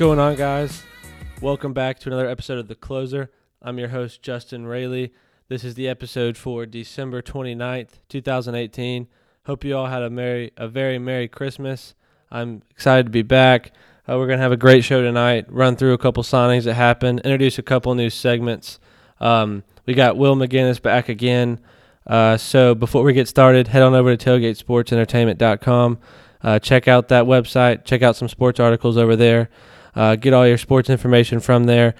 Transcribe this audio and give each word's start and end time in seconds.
Going 0.00 0.18
on, 0.18 0.34
guys? 0.34 0.82
Welcome 1.42 1.74
back 1.74 1.98
to 1.98 2.08
another 2.08 2.26
episode 2.26 2.56
of 2.56 2.68
The 2.68 2.74
Closer. 2.74 3.30
I'm 3.60 3.78
your 3.78 3.88
host, 3.88 4.22
Justin 4.22 4.66
Raley. 4.66 5.12
This 5.48 5.62
is 5.62 5.74
the 5.74 5.88
episode 5.88 6.38
for 6.38 6.64
December 6.64 7.20
29th, 7.20 8.00
2018. 8.08 9.08
Hope 9.44 9.62
you 9.62 9.76
all 9.76 9.88
had 9.88 10.00
a 10.00 10.08
merry, 10.08 10.52
a 10.56 10.68
very 10.68 10.98
merry 10.98 11.28
Christmas. 11.28 11.94
I'm 12.30 12.62
excited 12.70 13.04
to 13.04 13.10
be 13.10 13.20
back. 13.20 13.72
Uh, 14.08 14.16
we're 14.16 14.26
gonna 14.26 14.40
have 14.40 14.52
a 14.52 14.56
great 14.56 14.84
show 14.84 15.02
tonight. 15.02 15.44
Run 15.50 15.76
through 15.76 15.92
a 15.92 15.98
couple 15.98 16.22
signings 16.22 16.64
that 16.64 16.72
happened. 16.72 17.20
Introduce 17.20 17.58
a 17.58 17.62
couple 17.62 17.94
new 17.94 18.08
segments. 18.08 18.80
Um, 19.20 19.64
we 19.84 19.92
got 19.92 20.16
Will 20.16 20.34
Mcguiness 20.34 20.80
back 20.80 21.10
again. 21.10 21.60
Uh, 22.06 22.38
so 22.38 22.74
before 22.74 23.02
we 23.02 23.12
get 23.12 23.28
started, 23.28 23.68
head 23.68 23.82
on 23.82 23.92
over 23.92 24.16
to 24.16 24.30
tailgatesportsentertainment.com. 24.30 25.98
Uh, 26.42 26.58
check 26.58 26.88
out 26.88 27.08
that 27.08 27.26
website. 27.26 27.84
Check 27.84 28.00
out 28.00 28.16
some 28.16 28.28
sports 28.28 28.58
articles 28.58 28.96
over 28.96 29.14
there. 29.14 29.50
Uh, 29.94 30.16
get 30.16 30.32
all 30.32 30.46
your 30.46 30.58
sports 30.58 30.90
information 30.90 31.40
from 31.40 31.64
there. 31.64 31.94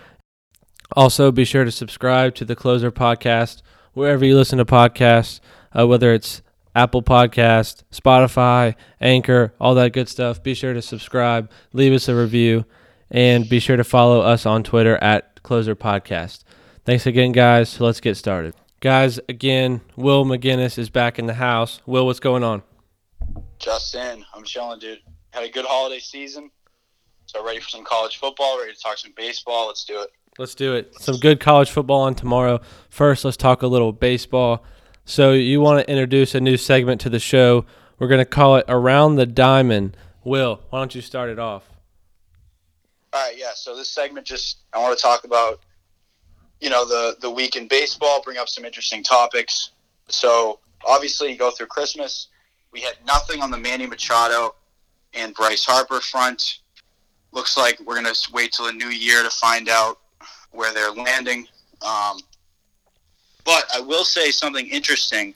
Also, 0.96 1.30
be 1.30 1.44
sure 1.44 1.64
to 1.64 1.70
subscribe 1.70 2.34
to 2.34 2.44
the 2.44 2.56
Closer 2.56 2.90
Podcast 2.90 3.62
wherever 3.92 4.24
you 4.24 4.36
listen 4.36 4.58
to 4.58 4.64
podcasts, 4.64 5.40
uh, 5.76 5.86
whether 5.86 6.12
it's 6.12 6.42
Apple 6.74 7.02
Podcast, 7.02 7.82
Spotify, 7.92 8.74
Anchor, 9.00 9.54
all 9.60 9.74
that 9.74 9.92
good 9.92 10.08
stuff. 10.08 10.42
Be 10.42 10.54
sure 10.54 10.72
to 10.72 10.82
subscribe, 10.82 11.50
leave 11.72 11.92
us 11.92 12.08
a 12.08 12.14
review, 12.14 12.64
and 13.10 13.48
be 13.48 13.60
sure 13.60 13.76
to 13.76 13.84
follow 13.84 14.20
us 14.20 14.46
on 14.46 14.62
Twitter 14.62 14.96
at 14.98 15.42
Closer 15.42 15.74
Podcast. 15.74 16.44
Thanks 16.84 17.06
again, 17.06 17.32
guys. 17.32 17.80
Let's 17.80 18.00
get 18.00 18.16
started. 18.16 18.54
Guys, 18.80 19.20
again, 19.28 19.82
Will 19.96 20.24
Mcguiness 20.24 20.78
is 20.78 20.88
back 20.88 21.18
in 21.18 21.26
the 21.26 21.34
house. 21.34 21.80
Will, 21.86 22.06
what's 22.06 22.20
going 22.20 22.42
on? 22.42 22.62
Justin, 23.58 24.24
I'm 24.34 24.44
chilling, 24.44 24.78
dude. 24.78 25.00
Had 25.32 25.44
a 25.44 25.50
good 25.50 25.66
holiday 25.66 25.98
season. 25.98 26.50
So 27.32 27.44
ready 27.44 27.60
for 27.60 27.68
some 27.68 27.84
college 27.84 28.16
football, 28.16 28.58
ready 28.58 28.74
to 28.74 28.80
talk 28.80 28.98
some 28.98 29.12
baseball. 29.16 29.68
Let's 29.68 29.84
do 29.84 30.02
it. 30.02 30.10
Let's 30.36 30.56
do 30.56 30.74
it. 30.74 30.92
Some 30.98 31.16
good 31.18 31.38
college 31.38 31.70
football 31.70 32.00
on 32.00 32.16
tomorrow. 32.16 32.60
First, 32.88 33.24
let's 33.24 33.36
talk 33.36 33.62
a 33.62 33.68
little 33.68 33.92
baseball. 33.92 34.64
So, 35.04 35.32
you 35.32 35.60
want 35.60 35.78
to 35.78 35.88
introduce 35.88 36.34
a 36.34 36.40
new 36.40 36.56
segment 36.56 37.00
to 37.02 37.08
the 37.08 37.20
show. 37.20 37.66
We're 38.00 38.08
going 38.08 38.18
to 38.18 38.24
call 38.24 38.56
it 38.56 38.64
Around 38.66 39.14
the 39.14 39.26
Diamond. 39.26 39.96
Will, 40.24 40.60
why 40.70 40.80
don't 40.80 40.92
you 40.92 41.00
start 41.00 41.30
it 41.30 41.38
off? 41.38 41.70
All 43.12 43.24
right, 43.24 43.38
yeah. 43.38 43.52
So 43.54 43.76
this 43.76 43.88
segment 43.88 44.26
just 44.26 44.62
I 44.72 44.78
want 44.78 44.98
to 44.98 45.00
talk 45.00 45.22
about 45.22 45.60
you 46.60 46.68
know 46.68 46.84
the 46.84 47.16
the 47.20 47.30
week 47.30 47.54
in 47.54 47.68
baseball, 47.68 48.22
bring 48.22 48.38
up 48.38 48.48
some 48.48 48.64
interesting 48.64 49.04
topics. 49.04 49.70
So 50.08 50.58
obviously, 50.84 51.30
you 51.30 51.38
go 51.38 51.52
through 51.52 51.66
Christmas. 51.66 52.26
We 52.72 52.80
had 52.80 52.94
nothing 53.06 53.40
on 53.40 53.52
the 53.52 53.58
Manny 53.58 53.86
Machado 53.86 54.56
and 55.14 55.32
Bryce 55.32 55.64
Harper 55.64 56.00
front. 56.00 56.58
Looks 57.32 57.56
like 57.56 57.80
we're 57.80 57.94
gonna 57.94 58.12
wait 58.32 58.52
till 58.52 58.66
the 58.66 58.72
new 58.72 58.88
year 58.88 59.22
to 59.22 59.30
find 59.30 59.68
out 59.68 59.98
where 60.52 60.72
they're 60.72 60.92
landing. 60.92 61.46
Um, 61.82 62.20
but 63.44 63.64
I 63.74 63.80
will 63.80 64.04
say 64.04 64.30
something 64.30 64.66
interesting. 64.66 65.34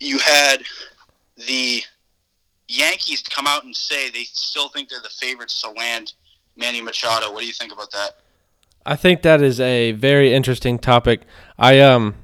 You 0.00 0.18
had 0.18 0.62
the 1.36 1.82
Yankees 2.68 3.22
come 3.22 3.46
out 3.46 3.64
and 3.64 3.74
say 3.74 4.10
they 4.10 4.24
still 4.24 4.68
think 4.68 4.88
they're 4.88 5.00
the 5.00 5.10
favorites 5.10 5.60
to 5.62 5.70
land 5.70 6.14
Manny 6.56 6.80
Machado. 6.80 7.32
What 7.32 7.40
do 7.40 7.46
you 7.46 7.52
think 7.52 7.72
about 7.72 7.90
that? 7.92 8.12
I 8.84 8.96
think 8.96 9.22
that 9.22 9.42
is 9.42 9.60
a 9.60 9.92
very 9.92 10.32
interesting 10.32 10.78
topic. 10.78 11.22
I 11.58 11.80
um 11.80 12.14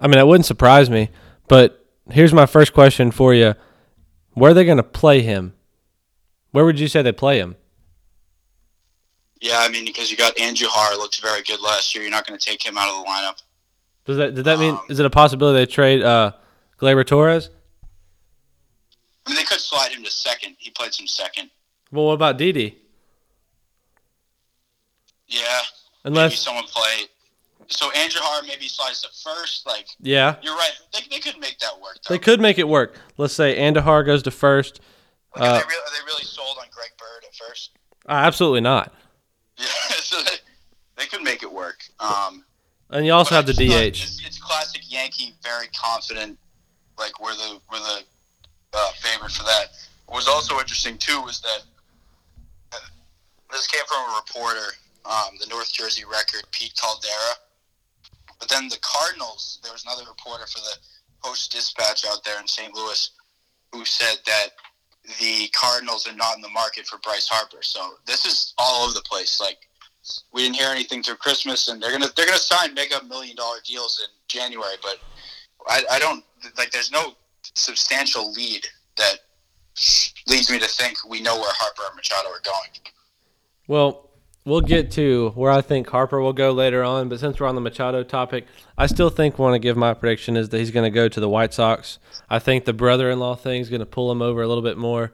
I 0.00 0.06
mean 0.08 0.18
it 0.18 0.26
wouldn't 0.26 0.46
surprise 0.46 0.90
me, 0.90 1.10
but 1.48 1.84
here's 2.10 2.32
my 2.32 2.46
first 2.46 2.72
question 2.72 3.10
for 3.10 3.34
you. 3.34 3.54
Where 4.32 4.50
are 4.50 4.54
they 4.54 4.64
going 4.64 4.78
to 4.78 4.82
play 4.82 5.22
him? 5.22 5.54
Where 6.50 6.64
would 6.64 6.78
you 6.80 6.88
say 6.88 7.02
they 7.02 7.12
play 7.12 7.38
him? 7.38 7.56
Yeah, 9.44 9.58
I 9.60 9.68
mean 9.68 9.84
because 9.84 10.10
you 10.10 10.16
got 10.16 10.38
Andrew 10.40 10.66
Andujar 10.68 10.96
looked 10.96 11.20
very 11.20 11.42
good 11.42 11.60
last 11.60 11.94
year. 11.94 12.02
You're 12.02 12.10
not 12.10 12.26
going 12.26 12.38
to 12.38 12.44
take 12.44 12.64
him 12.64 12.78
out 12.78 12.88
of 12.88 13.04
the 13.04 13.10
lineup. 13.10 13.42
Does 14.06 14.16
that 14.16 14.34
does 14.34 14.44
that 14.44 14.58
mean 14.58 14.74
Um, 14.76 14.80
is 14.88 14.98
it 14.98 15.04
a 15.04 15.10
possibility 15.10 15.58
they 15.58 15.70
trade 15.70 16.02
uh 16.02 16.32
Gleyber 16.80 17.06
Torres? 17.06 17.50
I 19.26 19.30
mean 19.30 19.36
they 19.36 19.44
could 19.44 19.60
slide 19.60 19.92
him 19.92 20.02
to 20.02 20.10
second. 20.10 20.56
He 20.58 20.70
played 20.70 20.94
some 20.94 21.06
second. 21.06 21.50
Well, 21.92 22.06
what 22.06 22.14
about 22.14 22.38
Didi? 22.38 22.78
Yeah, 25.28 25.40
maybe 26.04 26.16
Unless 26.16 26.38
someone 26.38 26.64
play. 26.64 27.04
So 27.66 27.90
Andrew 27.90 28.22
Andujar 28.22 28.46
maybe 28.48 28.66
slides 28.66 29.02
to 29.02 29.08
first. 29.22 29.66
Like 29.66 29.88
yeah, 30.00 30.36
you're 30.40 30.56
right. 30.56 30.72
They, 30.94 31.00
they 31.10 31.20
could 31.20 31.38
make 31.38 31.58
that 31.58 31.78
work. 31.82 31.98
Though. 32.08 32.14
they 32.14 32.18
could 32.18 32.40
make 32.40 32.58
it 32.58 32.66
work. 32.66 32.98
Let's 33.18 33.34
say 33.34 33.58
Andujar 33.58 34.06
goes 34.06 34.22
to 34.22 34.30
first. 34.30 34.80
Like, 35.36 35.42
uh, 35.42 35.52
are, 35.52 35.58
they 35.58 35.64
re- 35.68 35.82
are 35.86 35.92
they 35.92 36.06
really 36.06 36.24
sold 36.24 36.56
on 36.58 36.64
Greg 36.70 36.92
Bird 36.98 37.26
at 37.28 37.34
first? 37.34 37.72
Uh, 38.08 38.12
absolutely 38.12 38.62
not. 38.62 38.94
Yeah, 39.58 39.66
so 40.00 40.22
they, 40.22 40.36
they 40.96 41.06
could 41.06 41.22
make 41.22 41.42
it 41.42 41.52
work. 41.52 41.84
Um, 42.00 42.44
And 42.90 43.06
you 43.06 43.12
also 43.12 43.34
have 43.34 43.46
the 43.46 43.52
I 43.52 43.54
just 43.54 43.70
thought 43.70 43.82
DH. 43.82 43.86
It's, 43.86 44.26
it's 44.26 44.38
classic 44.38 44.82
Yankee, 44.88 45.34
very 45.42 45.68
confident. 45.68 46.38
Like 46.98 47.20
we're 47.20 47.34
the 47.34 47.60
we're 47.70 47.78
the 47.78 48.02
uh, 48.72 48.92
favorite 49.00 49.32
for 49.32 49.42
that. 49.44 49.66
What 50.06 50.16
was 50.16 50.28
also 50.28 50.58
interesting 50.58 50.98
too 50.98 51.20
was 51.22 51.40
that 51.40 51.62
uh, 52.72 52.76
this 53.50 53.66
came 53.66 53.84
from 53.86 54.12
a 54.12 54.16
reporter, 54.16 54.74
um, 55.04 55.36
the 55.40 55.46
North 55.46 55.72
Jersey 55.72 56.04
Record, 56.04 56.44
Pete 56.52 56.74
Caldera. 56.80 57.34
But 58.38 58.48
then 58.48 58.68
the 58.68 58.78
Cardinals, 58.82 59.58
there 59.62 59.72
was 59.72 59.84
another 59.84 60.04
reporter 60.08 60.46
for 60.46 60.58
the 60.60 60.76
Post 61.22 61.52
Dispatch 61.52 62.04
out 62.06 62.22
there 62.24 62.38
in 62.40 62.46
St. 62.46 62.74
Louis, 62.74 63.10
who 63.72 63.84
said 63.84 64.18
that 64.26 64.48
the 65.20 65.48
Cardinals 65.52 66.06
are 66.06 66.14
not 66.14 66.36
in 66.36 66.42
the 66.42 66.48
market 66.48 66.86
for 66.86 66.98
Bryce 66.98 67.28
Harper. 67.28 67.62
So 67.62 67.94
this 68.06 68.24
is 68.24 68.54
all 68.58 68.84
over 68.84 68.94
the 68.94 69.02
place. 69.02 69.40
Like 69.40 69.58
we 70.32 70.42
didn't 70.42 70.56
hear 70.56 70.70
anything 70.70 71.02
through 71.02 71.16
Christmas, 71.16 71.68
and 71.68 71.82
they're 71.82 71.92
gonna 71.92 72.08
they're 72.16 72.26
gonna 72.26 72.38
sign 72.38 72.74
mega 72.74 73.02
million 73.04 73.36
dollar 73.36 73.58
deals 73.66 74.02
in 74.02 74.10
January. 74.28 74.76
But 74.82 74.98
I, 75.68 75.82
I 75.92 75.98
don't 75.98 76.24
like. 76.56 76.70
There's 76.70 76.90
no 76.90 77.14
substantial 77.54 78.32
lead 78.32 78.66
that 78.96 79.16
leads 80.28 80.50
me 80.50 80.58
to 80.58 80.68
think 80.68 80.98
we 81.08 81.20
know 81.20 81.36
where 81.36 81.50
Harper 81.52 81.82
and 81.86 81.96
Machado 81.96 82.28
are 82.28 82.42
going. 82.44 82.70
Well, 83.66 84.10
we'll 84.44 84.60
get 84.60 84.90
to 84.92 85.30
where 85.30 85.50
I 85.50 85.60
think 85.60 85.88
Harper 85.88 86.20
will 86.20 86.32
go 86.32 86.52
later 86.52 86.82
on, 86.84 87.08
but 87.08 87.20
since 87.20 87.40
we're 87.40 87.46
on 87.46 87.54
the 87.54 87.60
Machado 87.60 88.02
topic, 88.02 88.46
I 88.76 88.86
still 88.86 89.10
think 89.10 89.38
want 89.38 89.54
to 89.54 89.58
give 89.58 89.76
my 89.76 89.94
prediction 89.94 90.36
is 90.36 90.50
that 90.50 90.58
he's 90.58 90.70
going 90.70 90.84
to 90.84 90.94
go 90.94 91.08
to 91.08 91.20
the 91.20 91.28
White 91.28 91.54
Sox. 91.54 91.98
I 92.28 92.38
think 92.38 92.64
the 92.64 92.72
brother-in-law 92.72 93.36
thing 93.36 93.60
is 93.60 93.70
going 93.70 93.80
to 93.80 93.86
pull 93.86 94.10
him 94.12 94.22
over 94.22 94.42
a 94.42 94.48
little 94.48 94.62
bit 94.62 94.76
more. 94.76 95.12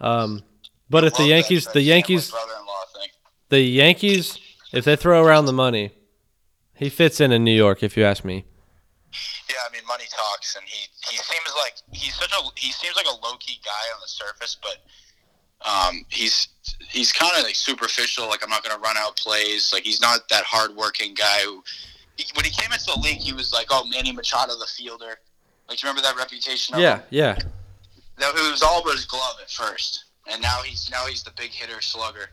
Um, 0.00 0.42
but 0.90 1.04
if 1.04 1.14
the 1.14 1.26
Yankees, 1.26 1.66
the 1.66 1.82
Yankees, 1.82 2.30
thing. 2.30 3.08
the 3.48 3.60
Yankees, 3.60 4.38
if 4.72 4.84
they 4.84 4.96
throw 4.96 5.24
around 5.24 5.46
the 5.46 5.52
money, 5.52 5.92
he 6.74 6.90
fits 6.90 7.20
in 7.20 7.32
in 7.32 7.44
New 7.44 7.56
York. 7.56 7.82
If 7.82 7.96
you 7.96 8.04
ask 8.04 8.24
me. 8.24 8.44
Yeah, 9.48 9.56
I 9.66 9.72
mean, 9.72 9.82
money 9.88 10.04
talks, 10.10 10.56
and 10.56 10.64
he, 10.66 10.88
he 11.08 11.16
seems 11.16 11.54
like 11.56 11.74
he's 11.92 12.14
such 12.14 12.32
a 12.32 12.42
he 12.56 12.70
seems 12.70 12.94
like 12.94 13.06
a 13.06 13.26
low 13.26 13.36
key 13.38 13.58
guy 13.64 13.94
on 13.94 14.00
the 14.02 14.08
surface, 14.08 14.56
but 14.62 14.78
um, 15.66 16.04
he's 16.08 16.48
he's 16.88 17.12
kind 17.12 17.32
of 17.36 17.42
like 17.44 17.54
superficial. 17.54 18.28
Like 18.28 18.42
I'm 18.42 18.50
not 18.50 18.62
going 18.62 18.74
to 18.74 18.80
run 18.80 18.96
out 18.96 19.16
plays. 19.16 19.70
Like 19.72 19.82
he's 19.82 20.00
not 20.00 20.20
that 20.30 20.44
hardworking 20.44 21.14
guy. 21.14 21.40
Who 21.44 21.62
he, 22.16 22.24
when 22.34 22.44
he 22.44 22.50
came 22.50 22.72
into 22.72 22.84
the 22.94 23.00
league, 23.00 23.18
he 23.18 23.32
was 23.32 23.52
like, 23.52 23.66
oh, 23.70 23.84
Manny 23.88 24.12
Machado, 24.12 24.52
the 24.58 24.66
fielder. 24.66 25.18
Like 25.68 25.82
you 25.82 25.88
remember 25.88 26.02
that 26.02 26.16
reputation? 26.16 26.74
Of 26.76 26.80
Yeah, 26.80 26.96
him? 26.98 27.04
yeah. 27.10 27.34
That 28.18 28.34
it 28.34 28.50
was 28.50 28.62
all 28.62 28.80
about 28.80 28.92
his 28.94 29.04
glove 29.04 29.36
at 29.42 29.50
first, 29.50 30.04
and 30.30 30.40
now 30.40 30.62
he's 30.62 30.88
now 30.90 31.04
he's 31.06 31.22
the 31.22 31.32
big 31.36 31.50
hitter 31.50 31.80
slugger. 31.82 32.30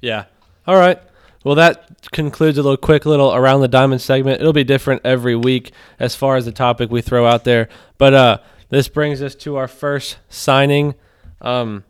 Yeah. 0.00 0.24
All 0.66 0.76
right. 0.76 0.98
Well, 1.44 1.54
that 1.54 2.10
concludes 2.12 2.58
a 2.58 2.62
little 2.62 2.76
quick 2.76 3.06
little 3.06 3.34
around 3.34 3.60
the 3.60 3.68
diamond 3.68 4.02
segment. 4.02 4.40
It'll 4.40 4.52
be 4.52 4.64
different 4.64 5.02
every 5.04 5.34
week 5.36 5.72
as 5.98 6.14
far 6.14 6.36
as 6.36 6.44
the 6.44 6.52
topic 6.52 6.90
we 6.90 7.00
throw 7.00 7.26
out 7.26 7.44
there. 7.44 7.68
But 7.96 8.14
uh, 8.14 8.38
this 8.68 8.88
brings 8.88 9.22
us 9.22 9.34
to 9.36 9.56
our 9.56 9.68
first 9.68 10.18
signing. 10.28 10.94
Um, 11.40 11.84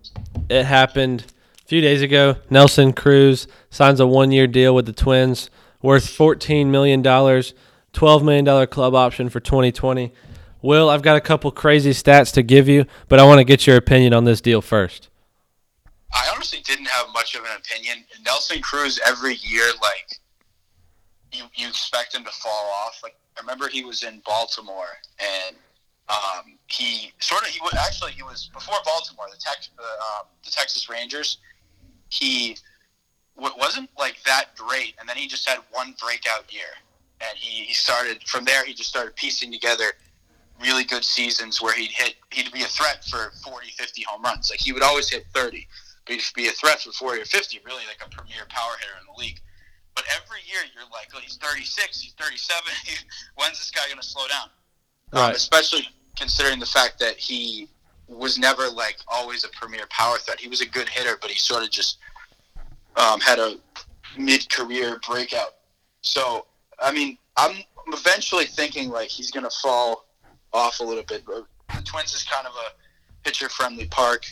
it 0.50 0.67
happened 0.67 1.25
a 1.64 1.69
few 1.69 1.81
days 1.81 2.02
ago. 2.02 2.37
Nelson 2.50 2.93
Cruz 2.93 3.47
signs 3.70 4.00
a 4.00 4.06
one-year 4.06 4.49
deal 4.49 4.75
with 4.75 4.87
the 4.87 4.93
Twins, 4.93 5.49
worth 5.81 6.08
fourteen 6.08 6.70
million 6.70 7.02
dollars, 7.02 7.55
twelve 7.93 8.25
million 8.25 8.44
dollar 8.44 8.67
club 8.67 8.94
option 8.94 9.29
for 9.29 9.41
2020. 9.41 10.12
Will, 10.62 10.91
I've 10.91 11.02
got 11.02 11.17
a 11.17 11.20
couple 11.23 11.50
crazy 11.52 11.93
stats 11.93 12.35
to 12.35 12.43
give 12.43 12.69
you, 12.69 12.85
but 13.08 13.19
I 13.19 13.25
want 13.25 13.38
to 13.38 13.44
get 13.44 13.67
your 13.67 13.76
opinion 13.76 14.12
on 14.12 14.25
this 14.25 14.43
deal 14.43 14.61
first. 14.61 15.08
I 16.12 16.29
honestly 16.35 16.58
didn't 16.67 16.88
have 16.88 17.06
much 17.14 17.35
of 17.35 17.43
an 17.43 17.56
opinion. 17.56 18.05
Nelson 18.25 18.61
Cruz 18.61 19.00
every 19.06 19.37
year, 19.37 19.64
like 19.81 20.19
you, 21.32 21.44
you 21.55 21.69
expect 21.69 22.14
him 22.14 22.25
to 22.25 22.31
fall 22.31 22.73
off. 22.85 23.00
Like 23.03 23.17
I 23.38 23.41
remember 23.41 23.69
he 23.69 23.85
was 23.85 24.03
in 24.03 24.20
Baltimore, 24.26 24.99
and 25.19 25.56
um, 26.11 26.59
he 26.67 27.12
sort 27.21 27.43
of 27.43 27.49
he 27.49 27.61
was 27.61 27.75
actually 27.75 28.12
he 28.12 28.23
was 28.23 28.51
before 28.53 28.77
Baltimore, 28.85 29.27
the 29.31 29.39
Tex 29.39 29.71
the, 29.77 29.83
um, 29.83 30.27
the 30.45 30.51
Texas 30.51 30.89
Rangers. 30.89 31.39
He 32.09 32.57
w- 33.37 33.55
wasn't 33.57 33.91
like 33.99 34.23
that 34.25 34.57
great, 34.57 34.95
and 34.99 35.09
then 35.09 35.17
he 35.17 35.29
just 35.29 35.49
had 35.49 35.59
one 35.71 35.95
breakout 36.03 36.53
year, 36.53 36.73
and 37.21 37.39
he, 37.39 37.65
he 37.65 37.75
started 37.75 38.23
from 38.25 38.45
there. 38.45 38.65
He 38.65 38.75
just 38.75 38.89
started 38.89 39.15
piecing 39.15 39.53
together 39.53 39.93
really 40.61 40.85
good 40.85 41.05
seasons 41.05 41.62
where 41.62 41.75
he'd 41.75 41.91
hit 41.91 42.17
he'd 42.33 42.53
be 42.53 42.63
a 42.63 42.67
threat 42.67 43.05
for 43.05 43.33
40 43.43 43.71
50 43.71 44.03
home 44.03 44.23
runs 44.23 44.51
like 44.51 44.61
he 44.61 44.73
would 44.73 44.83
always 44.83 45.09
hit 45.09 45.25
30 45.33 45.67
but 46.06 46.17
he'd 46.17 46.35
be 46.35 46.49
a 46.49 46.53
threat 46.53 46.81
for 46.81 46.93
40 46.93 47.23
or 47.23 47.25
50, 47.25 47.61
really 47.65 47.85
like 47.87 48.03
a 48.05 48.11
premier 48.11 48.43
power 48.49 48.73
hitter 48.81 48.99
in 49.01 49.06
the 49.06 49.21
league. 49.21 49.41
But 49.95 50.05
every 50.11 50.41
year 50.47 50.61
you're 50.75 50.89
like, 50.91 51.09
oh, 51.15 51.21
he's 51.21 51.37
36, 51.37 52.01
he's 52.01 52.13
37. 52.15 52.63
When's 53.37 53.59
this 53.59 53.71
guy 53.71 53.87
going 53.87 54.01
to 54.01 54.06
slow 54.06 54.27
down? 54.29 54.49
Um, 55.13 55.33
especially 55.33 55.89
considering 56.17 56.59
the 56.59 56.67
fact 56.67 56.99
that 56.99 57.17
he 57.17 57.69
was 58.09 58.39
never 58.39 58.69
like 58.69 58.99
always 59.09 59.45
a 59.45 59.49
premier 59.49 59.85
power 59.91 60.19
threat. 60.19 60.41
He 60.41 60.49
was 60.49 60.61
a 60.61 60.67
good 60.67 60.89
hitter, 60.89 61.17
but 61.21 61.31
he 61.31 61.39
sort 61.39 61.62
of 61.62 61.71
just 61.71 61.99
um, 62.97 63.21
had 63.21 63.39
a 63.39 63.57
mid-career 64.19 65.01
breakout. 65.07 65.55
So, 66.03 66.47
I 66.81 66.93
mean, 66.93 67.19
I'm 67.37 67.57
eventually 67.89 68.47
thinking 68.47 68.91
like 68.91 69.09
he's 69.09 69.31
going 69.31 69.45
to 69.45 69.57
fall 69.62 70.07
off 70.53 70.81
a 70.81 70.85
little 70.85 71.05
bit. 71.05 71.25
But 71.25 71.47
the 71.75 71.83
Twins 71.83 72.13
is 72.15 72.25
kind 72.25 72.47
of 72.47 72.53
a 72.53 73.25
pitcher-friendly 73.25 73.87
park. 73.87 74.27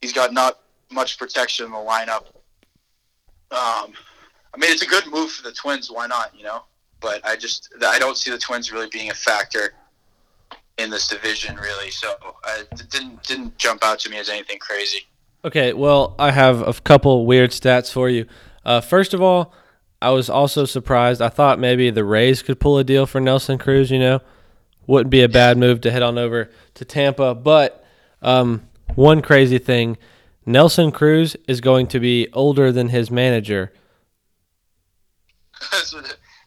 He's 0.00 0.12
got 0.12 0.32
not 0.32 0.60
much 0.90 1.18
protection 1.18 1.66
in 1.66 1.72
the 1.72 1.78
lineup. 1.78 2.26
Um, 3.52 3.92
I 4.52 4.58
mean, 4.58 4.70
it's 4.70 4.82
a 4.82 4.86
good 4.86 5.06
move 5.08 5.30
for 5.30 5.42
the 5.42 5.52
Twins. 5.52 5.90
Why 5.90 6.06
not? 6.06 6.32
You 6.36 6.44
know, 6.44 6.62
but 7.00 7.24
I 7.26 7.36
just 7.36 7.68
I 7.86 7.98
don't 7.98 8.16
see 8.16 8.30
the 8.30 8.38
Twins 8.38 8.72
really 8.72 8.88
being 8.88 9.10
a 9.10 9.14
factor 9.14 9.74
in 10.80 10.90
this 10.90 11.08
division, 11.08 11.56
really. 11.56 11.90
So 11.90 12.14
uh, 12.44 12.62
it 12.72 12.90
didn't 12.90 13.22
didn't 13.24 13.58
jump 13.58 13.84
out 13.84 13.98
to 14.00 14.10
me 14.10 14.18
as 14.18 14.28
anything 14.28 14.58
crazy. 14.58 15.06
Okay, 15.44 15.72
well, 15.72 16.14
I 16.18 16.32
have 16.32 16.66
a 16.66 16.72
couple 16.74 17.24
weird 17.24 17.50
stats 17.50 17.92
for 17.92 18.10
you. 18.10 18.26
Uh, 18.64 18.80
first 18.80 19.14
of 19.14 19.22
all, 19.22 19.54
I 20.02 20.10
was 20.10 20.28
also 20.28 20.64
surprised. 20.64 21.22
I 21.22 21.28
thought 21.28 21.58
maybe 21.58 21.90
the 21.90 22.04
Rays 22.04 22.42
could 22.42 22.60
pull 22.60 22.78
a 22.78 22.84
deal 22.84 23.06
for 23.06 23.20
Nelson 23.20 23.58
Cruz. 23.58 23.90
You 23.90 23.98
know, 23.98 24.20
wouldn't 24.86 25.10
be 25.10 25.22
a 25.22 25.28
bad 25.28 25.56
move 25.56 25.80
to 25.82 25.90
head 25.90 26.02
on 26.02 26.18
over 26.18 26.50
to 26.74 26.84
Tampa. 26.84 27.34
But 27.34 27.84
um, 28.22 28.68
one 28.94 29.22
crazy 29.22 29.58
thing: 29.58 29.96
Nelson 30.44 30.92
Cruz 30.92 31.36
is 31.46 31.60
going 31.60 31.86
to 31.88 32.00
be 32.00 32.28
older 32.32 32.72
than 32.72 32.88
his 32.88 33.10
manager. 33.10 33.72
that's, 35.72 35.94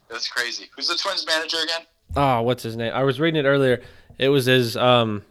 that's 0.10 0.28
crazy. 0.28 0.70
Who's 0.76 0.88
the 0.88 0.96
Twins 0.96 1.26
manager 1.26 1.58
again? 1.64 1.82
Oh, 2.16 2.42
what's 2.42 2.64
his 2.64 2.76
name? 2.76 2.94
I 2.94 3.04
was 3.04 3.20
reading 3.20 3.44
it 3.44 3.48
earlier. 3.48 3.82
It 4.18 4.30
was 4.30 4.46
his. 4.46 4.76
Um, 4.78 5.24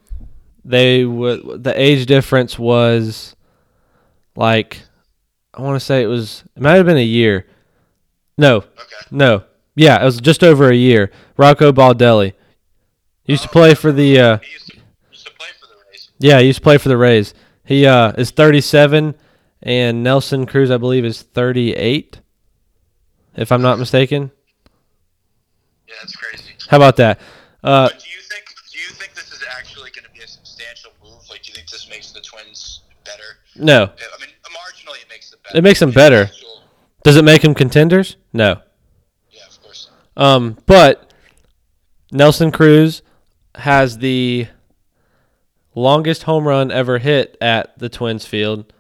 they 0.65 1.05
would 1.05 1.65
the 1.65 1.73
age 1.81 2.07
difference 2.07 2.57
was 2.59 3.35
like 4.37 4.81
I 5.55 5.61
want 5.63 5.75
to 5.79 5.85
say 5.85 6.03
it 6.03 6.07
was 6.07 6.45
it 6.55 6.63
might 6.63 6.75
have 6.77 6.87
been 6.87 6.97
a 6.97 7.03
year. 7.05 7.47
No, 8.39 8.57
Okay. 8.59 9.07
no, 9.11 9.45
yeah, 9.75 10.01
it 10.01 10.05
was 10.05 10.21
just 10.21 10.43
over 10.45 10.71
a 10.71 10.75
year. 10.75 11.11
Rocco 11.37 11.71
Baldelli 11.73 12.33
used 13.27 13.43
to 13.43 13.49
play 13.49 13.75
for 13.75 13.93
the. 13.93 14.19
Uh, 14.21 14.39
used 14.51 14.69
to, 14.71 14.77
used 15.11 15.27
to 15.27 15.33
play 15.35 15.49
for 15.61 15.67
the 15.67 15.75
Rays. 15.91 16.11
yeah, 16.19 16.39
he 16.41 16.47
used 16.47 16.59
to 16.59 16.63
play 16.63 16.79
for 16.79 16.89
the 16.89 16.97
Rays. 16.97 17.35
He 17.65 17.87
uh, 17.87 18.13
is 18.19 18.31
37, 18.31 19.15
and 19.63 20.03
Nelson 20.03 20.47
Cruz, 20.47 20.71
I 20.71 20.77
believe, 20.79 21.05
is 21.05 21.23
38, 21.23 22.21
if 23.37 23.53
I'm 23.53 23.63
not 23.63 23.79
mistaken. 23.79 24.31
Yeah, 25.87 25.95
that's 26.01 26.17
crazy. 26.17 26.53
How 26.69 26.79
about 26.79 26.97
that? 26.97 27.21
Uh, 27.63 27.89
But 27.91 28.01
do 28.01 28.07
you 28.09 28.17
do 28.73 28.79
you 28.79 28.89
think 28.95 29.15
this 29.15 29.31
is 29.33 29.45
actually 29.57 29.91
going 29.91 30.05
to 30.05 30.11
be 30.11 30.25
a 30.25 30.27
substantial 30.27 30.91
move? 31.05 31.21
Like, 31.31 31.43
do 31.43 31.51
you 31.51 31.55
think 31.55 31.69
this 31.69 31.89
makes 31.89 32.11
the 32.13 32.21
Twins 32.21 32.81
better? 33.17 33.65
no. 33.67 33.83
I 33.85 34.21
mean, 34.21 34.31
marginally, 34.51 35.03
it 35.03 35.09
makes 35.09 35.31
them 35.31 35.41
better. 35.45 35.59
It 35.59 35.63
makes 35.63 35.81
them 35.81 35.91
better. 35.91 36.31
Does 37.05 37.17
it 37.17 37.25
make 37.25 37.43
him 37.45 37.55
contenders? 37.55 38.17
No. 38.33 38.61
Yeah, 39.31 39.41
of 39.49 39.63
course. 39.63 39.91
Um, 40.17 40.59
but 40.67 41.13
Nelson 42.13 42.51
Cruz 42.53 43.03
has 43.57 43.99
the 43.99 44.47
longest 45.75 46.25
home 46.25 46.47
run 46.47 46.71
ever 46.71 46.99
hit 46.99 47.37
at 47.41 47.79
the 47.79 47.89
Twins 47.89 48.27
field, 48.27 48.73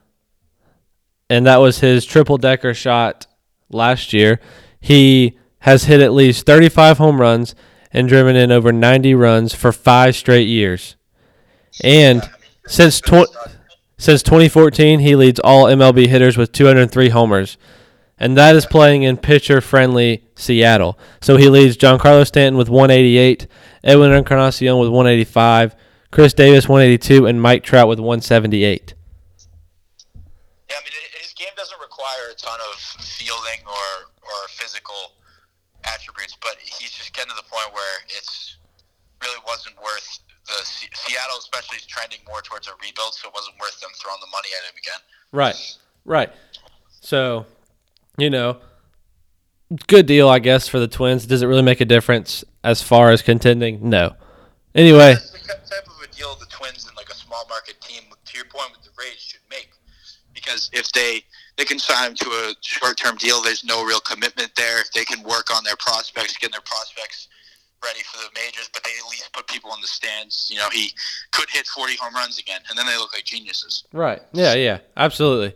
and 1.29 1.46
that 1.46 1.56
was 1.58 1.81
his 1.81 2.05
triple 2.05 2.38
decker 2.38 2.75
shot 2.75 3.26
last 3.70 4.12
year. 4.12 4.40
He 4.81 5.38
has 5.61 5.84
hit 5.84 6.00
at 6.00 6.12
least 6.12 6.46
35 6.46 6.99
home 6.99 7.20
runs 7.20 7.55
and 7.93 8.08
driven 8.08 8.37
in 8.37 8.50
over 8.50 8.73
90 8.73 9.14
runs 9.14 9.55
for 9.55 9.73
five 9.73 10.17
straight 10.17 10.49
years. 10.49 10.96
And 11.82 12.19
Yeah, 12.23 12.25
I 12.29 12.38
mean, 12.38 12.49
since 12.67 13.00
tw- 13.00 13.51
since 14.02 14.20
2014, 14.25 14.99
he 14.99 15.14
leads 15.14 15.38
all 15.38 15.66
MLB 15.66 16.08
hitters 16.08 16.37
with 16.37 16.50
203 16.50 17.10
homers. 17.10 17.56
And 18.19 18.37
that 18.37 18.56
is 18.56 18.66
playing 18.66 19.04
in 19.04 19.16
pitcher 19.16 19.60
friendly 19.60 20.25
Seattle. 20.34 20.99
So 21.20 21.37
he 21.37 21.49
leads 21.49 21.76
Giancarlo 21.76 22.26
Stanton 22.26 22.58
with 22.58 22.69
188, 22.69 23.46
Edwin 23.84 24.10
Encarnacion 24.10 24.78
with 24.78 24.88
185, 24.88 25.76
Chris 26.10 26.32
Davis 26.34 26.69
182, 26.69 27.26
and 27.26 27.40
Mike 27.40 27.62
Trout 27.62 27.87
with 27.87 28.00
178. 28.00 28.94
Yeah, 30.69 30.75
I 30.75 30.81
mean, 30.82 30.93
his 31.20 31.32
game 31.34 31.55
doesn't 31.56 31.78
require 31.81 32.32
a 32.32 32.34
ton 32.34 32.58
of 32.72 32.81
fielding 33.06 33.62
or, 33.64 34.10
or 34.19 34.48
physical 34.48 35.14
attributes, 35.84 36.37
but 36.43 36.56
he's 36.58 36.90
just 36.90 37.14
getting 37.14 37.31
to 37.31 37.37
the 37.37 37.48
point 37.48 37.72
where 37.72 38.02
it's 38.08 38.58
really 39.22 39.38
wasn't 39.46 39.76
worth 39.76 40.19
the 40.46 40.58
Se- 40.64 40.90
Seattle, 41.22 41.38
especially, 41.38 41.76
is 41.76 41.86
trending 41.86 42.19
more 42.26 42.40
towards 42.42 42.69
a 42.69 42.72
rebuild, 42.82 43.14
so 43.14 43.28
it 43.28 43.34
wasn't 43.34 43.58
worth 43.60 43.80
them 43.80 43.90
throwing 44.00 44.19
the 44.20 44.26
money 44.32 44.48
at 44.58 44.70
him 44.70 44.76
again. 44.78 45.00
Right, 45.32 45.76
right. 46.04 46.30
So, 47.00 47.46
you 48.16 48.30
know, 48.30 48.58
good 49.86 50.06
deal, 50.06 50.28
I 50.28 50.38
guess, 50.38 50.69
for 50.69 50.78
the 50.78 50.88
Twins. 50.88 51.26
Does 51.26 51.42
it 51.42 51.46
really 51.46 51.62
make 51.62 51.80
a 51.80 51.84
difference 51.84 52.44
as 52.64 52.82
far 52.82 53.10
as 53.10 53.22
contending? 53.22 53.88
No. 53.88 54.14
Anyway, 54.74 55.14
That's 55.14 55.30
the 55.30 55.38
type 55.38 55.86
of 55.86 56.02
a 56.02 56.14
deal 56.14 56.34
the 56.36 56.46
Twins 56.46 56.86
and 56.86 56.96
like 56.96 57.10
a 57.10 57.14
small 57.14 57.44
market 57.48 57.80
team, 57.80 58.02
to 58.24 58.36
your 58.36 58.46
point 58.46 58.72
with 58.72 58.82
the 58.82 58.90
Rays, 58.98 59.19
should 59.19 59.40
make. 59.50 59.70
Because 60.34 60.70
if 60.72 60.90
they 60.92 61.22
they 61.56 61.64
can 61.64 61.78
sign 61.78 62.10
him 62.10 62.14
to 62.16 62.28
a 62.30 62.54
short 62.62 62.96
term 62.96 63.16
deal, 63.16 63.42
there's 63.42 63.64
no 63.64 63.84
real 63.84 64.00
commitment 64.00 64.50
there. 64.56 64.82
They 64.94 65.04
can 65.04 65.22
work 65.22 65.54
on 65.54 65.62
their 65.62 65.76
prospects, 65.76 66.36
getting 66.38 66.52
their 66.52 66.62
prospects 66.62 67.28
ready 67.82 68.00
for 68.02 68.19
the 68.19 68.31
majors, 68.34 68.69
but 68.73 68.82
they 68.84 68.90
at 68.90 69.11
least 69.11 69.32
put 69.32 69.46
people 69.46 69.73
in 69.75 69.81
the 69.81 69.87
stands. 69.87 70.49
You 70.52 70.58
know, 70.58 70.69
he 70.70 70.93
could 71.31 71.49
hit 71.50 71.67
40 71.67 71.96
home 71.96 72.14
runs 72.14 72.38
again, 72.38 72.61
and 72.69 72.79
then 72.79 72.87
they 72.87 72.96
look 72.96 73.12
like 73.12 73.25
geniuses. 73.25 73.84
Right. 73.93 74.20
Yeah, 74.32 74.55
yeah, 74.55 74.79
absolutely. 74.96 75.55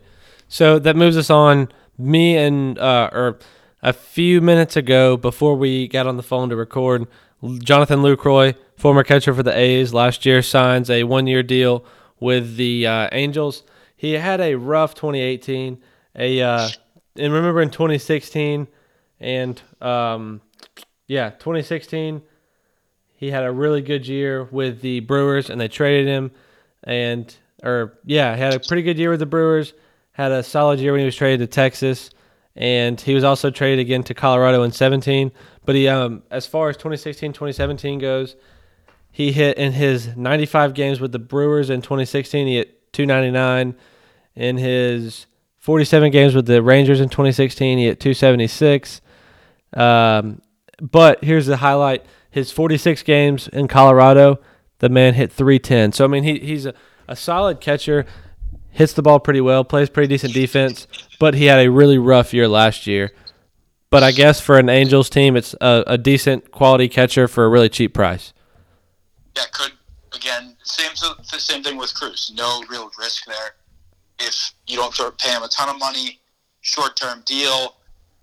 So 0.49 0.78
that 0.78 0.96
moves 0.96 1.17
us 1.17 1.31
on. 1.31 1.69
Me 1.99 2.37
and 2.37 2.78
uh, 2.78 3.09
or 3.11 3.38
a 3.83 3.92
few 3.92 4.42
minutes 4.42 4.76
ago, 4.76 5.16
before 5.16 5.56
we 5.56 5.88
got 5.88 6.06
on 6.06 6.18
the 6.18 6.23
phone 6.23 6.50
to 6.50 6.56
record, 6.56 7.06
Jonathan 7.61 8.00
Lucroy, 8.00 8.54
former 8.76 9.02
catcher 9.02 9.33
for 9.33 9.42
the 9.42 9.56
A's 9.56 9.95
last 9.95 10.26
year, 10.26 10.42
signs 10.42 10.90
a 10.90 11.04
one-year 11.04 11.42
deal 11.42 11.87
with 12.21 12.56
the 12.56 12.87
uh, 12.87 13.09
Angels. 13.12 13.62
He 13.97 14.12
had 14.12 14.40
a 14.42 14.56
rough 14.56 14.95
2018. 14.95 15.78
A 16.18 16.42
uh, 16.42 16.68
and 17.16 17.33
remember 17.33 17.62
in 17.62 17.71
2016 17.71 18.68
and 19.21 19.62
um, 19.80 20.40
yeah, 21.06 21.30
2016 21.30 22.22
he 23.16 23.30
had 23.30 23.44
a 23.44 23.50
really 23.50 23.80
good 23.80 24.06
year 24.06 24.44
with 24.44 24.82
the 24.82 25.00
Brewers 25.00 25.50
and 25.50 25.60
they 25.60 25.68
traded 25.68 26.06
him 26.06 26.30
and 26.84 27.34
or 27.64 27.98
yeah, 28.04 28.36
he 28.36 28.42
had 28.42 28.54
a 28.54 28.60
pretty 28.60 28.82
good 28.82 28.98
year 28.98 29.10
with 29.10 29.20
the 29.20 29.26
Brewers, 29.26 29.72
had 30.12 30.30
a 30.30 30.42
solid 30.42 30.78
year 30.78 30.92
when 30.92 31.00
he 31.00 31.06
was 31.06 31.16
traded 31.16 31.40
to 31.40 31.52
Texas 31.52 32.10
and 32.54 33.00
he 33.00 33.14
was 33.14 33.25
also 33.25 33.50
traded 33.50 33.80
again 33.80 34.02
to 34.04 34.14
Colorado 34.14 34.62
in 34.62 34.70
17, 34.70 35.32
but 35.64 35.75
he 35.75 35.88
um 35.88 36.22
as 36.30 36.46
far 36.46 36.68
as 36.68 36.76
2016-2017 36.76 38.00
goes, 38.00 38.36
he 39.10 39.32
hit 39.32 39.56
in 39.56 39.72
his 39.72 40.14
95 40.14 40.75
games 40.75 41.00
with 41.00 41.12
the 41.12 41.18
Brewers 41.18 41.70
in 41.70 41.80
2016, 41.80 42.46
he 42.46 42.56
hit 42.56 42.92
299 42.92 43.75
in 44.34 44.58
his 44.58 45.26
47 45.58 46.12
games 46.12 46.34
with 46.34 46.46
the 46.46 46.62
Rangers 46.62 47.00
in 47.00 47.08
2016, 47.08 47.78
he 47.78 47.86
hit 47.86 47.98
276. 47.98 49.00
Um, 49.72 50.40
but 50.80 51.23
here's 51.25 51.47
the 51.47 51.59
highlight: 51.59 52.04
his 52.30 52.50
46 52.52 53.02
games 53.02 53.49
in 53.49 53.68
Colorado, 53.68 54.38
the 54.78 54.88
man 54.88 55.14
hit 55.14 55.33
310. 55.33 55.92
So 55.92 56.04
I 56.04 56.09
mean, 56.09 56.25
he 56.25 56.38
he's 56.38 56.66
a, 56.66 56.75
a 57.09 57.16
solid 57.16 57.61
catcher, 57.61 58.06
hits 58.71 58.92
the 58.92 59.02
ball 59.02 59.21
pretty 59.21 59.40
well, 59.40 59.64
plays 59.64 59.88
pretty 59.88 60.09
decent 60.09 60.35
defense. 60.35 60.87
But 61.18 61.35
he 61.35 61.47
had 61.47 61.59
a 61.59 61.71
really 61.71 61.99
rough 61.99 62.35
year 62.35 62.49
last 62.49 62.87
year. 62.87 63.12
But 63.88 64.02
I 64.02 64.11
guess 64.12 64.40
for 64.40 64.59
an 64.59 64.68
Angels 64.68 65.09
team, 65.09 65.37
it's 65.37 65.54
a, 65.61 65.85
a 65.87 65.99
decent 65.99 66.50
quality 66.50 66.88
catcher 66.88 67.28
for 67.28 67.45
a 67.45 67.49
really 67.49 67.68
cheap 67.68 67.95
price. 67.95 68.33
Yeah, 69.37 69.45
could 69.52 69.73
again 70.14 70.56
same 70.64 70.90
same 71.23 71.62
thing 71.62 71.76
with 71.76 71.95
Cruz. 71.95 72.33
No 72.35 72.62
real 72.68 72.90
risk 72.99 73.25
there. 73.26 73.54
If 74.18 74.52
you 74.66 74.76
don't 74.76 74.95
pay 75.18 75.30
him 75.30 75.42
a 75.42 75.49
ton 75.49 75.68
of 75.68 75.78
money, 75.78 76.21
short 76.61 76.97
term 76.97 77.23
deal. 77.26 77.75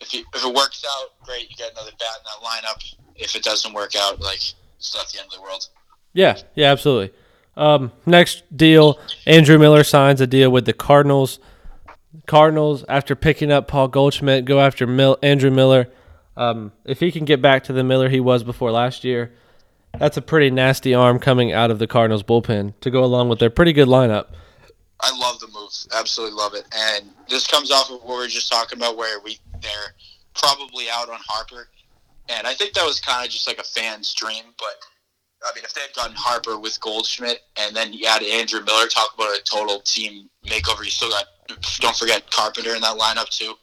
If 0.03 0.13
you, 0.13 0.25
if 0.36 0.45
it 0.45 0.53
works 0.53 0.83
out, 0.88 1.10
great. 1.24 1.50
You 1.50 1.55
get 1.55 1.72
another 1.72 1.91
bat 1.98 2.10
in 2.19 2.24
that 2.25 2.45
lineup. 2.45 2.95
If 3.15 3.36
it 3.36 3.43
doesn't 3.43 3.74
work 3.74 3.93
out, 3.98 4.19
like 4.19 4.41
it's 4.77 4.93
not 4.93 5.10
the 5.12 5.19
end 5.19 5.27
of 5.27 5.36
the 5.36 5.41
world. 5.41 5.67
Yeah, 6.13 6.38
yeah, 6.55 6.72
absolutely. 6.72 7.15
Um, 7.55 7.91
next 8.05 8.43
deal, 8.55 9.00
Andrew 9.25 9.57
Miller 9.57 9.83
signs 9.83 10.19
a 10.22 10.27
deal 10.27 10.51
with 10.51 10.65
the 10.65 10.74
Cardinals. 10.74 11.39
Cardinals, 12.27 12.83
after 12.89 13.15
picking 13.15 13.51
up 13.51 13.67
Paul 13.67 13.88
Goldschmidt, 13.88 14.45
go 14.45 14.60
after 14.60 14.86
Mil- 14.86 15.17
Andrew 15.24 15.51
Miller. 15.51 15.88
Um, 16.36 16.72
if 16.83 17.00
he 17.00 17.12
can 17.12 17.25
get 17.25 17.41
back 17.41 17.63
to 17.65 17.74
the 17.74 17.83
Miller 17.83 18.10
he 18.10 18.19
was 18.19 18.43
before 18.43 18.72
last 18.72 19.03
year, 19.03 19.31
that's 19.98 20.17
a 20.17 20.22
pretty 20.22 20.50
nasty 20.50 20.93
arm 20.93 21.19
coming 21.19 21.51
out 21.53 21.72
of 21.72 21.79
the 21.79 21.88
Cardinals 21.88 22.24
bullpen 22.24 22.74
to 22.81 22.91
go 22.91 23.03
along 23.03 23.29
with 23.29 23.39
their 23.39 23.50
pretty 23.50 23.74
good 23.74 23.88
lineup. 23.88 24.27
I 25.03 25.15
love 25.17 25.39
the 25.39 25.48
move. 25.48 25.72
Absolutely 25.93 26.36
love 26.36 26.53
it. 26.55 26.65
And 26.74 27.10
this 27.29 27.45
comes 27.45 27.72
off 27.72 27.91
of 27.91 28.01
what 28.03 28.07
we 28.07 28.24
were 28.24 28.27
just 28.27 28.50
talking 28.50 28.79
about, 28.79 28.95
where 28.95 29.19
we 29.19 29.38
they're 29.62 29.93
probably 30.33 30.86
out 30.89 31.10
on 31.10 31.19
Harper, 31.27 31.67
and 32.29 32.48
I 32.48 32.53
think 32.53 32.74
that 32.74 32.86
was 32.86 33.01
kind 33.01 33.25
of 33.25 33.29
just 33.29 33.45
like 33.45 33.60
a 33.60 33.63
fan's 33.63 34.13
dream. 34.13 34.43
But 34.57 34.75
I 35.45 35.53
mean, 35.53 35.65
if 35.65 35.74
they 35.74 35.81
had 35.81 35.93
gotten 35.93 36.15
Harper 36.15 36.57
with 36.57 36.79
Goldschmidt, 36.79 37.41
and 37.57 37.75
then 37.75 37.91
you 37.91 38.05
add 38.07 38.24
Andrew 38.24 38.62
Miller, 38.63 38.88
talk 38.88 39.13
about 39.13 39.38
a 39.38 39.41
total 39.43 39.81
team 39.81 40.29
makeover. 40.45 40.86
You 40.86 40.91
still 40.91 41.10
got 41.10 41.25
don't 41.79 41.95
forget 41.95 42.29
Carpenter 42.31 42.74
in 42.74 42.81
that 42.81 42.98
lineup 42.98 43.29
too. 43.29 43.55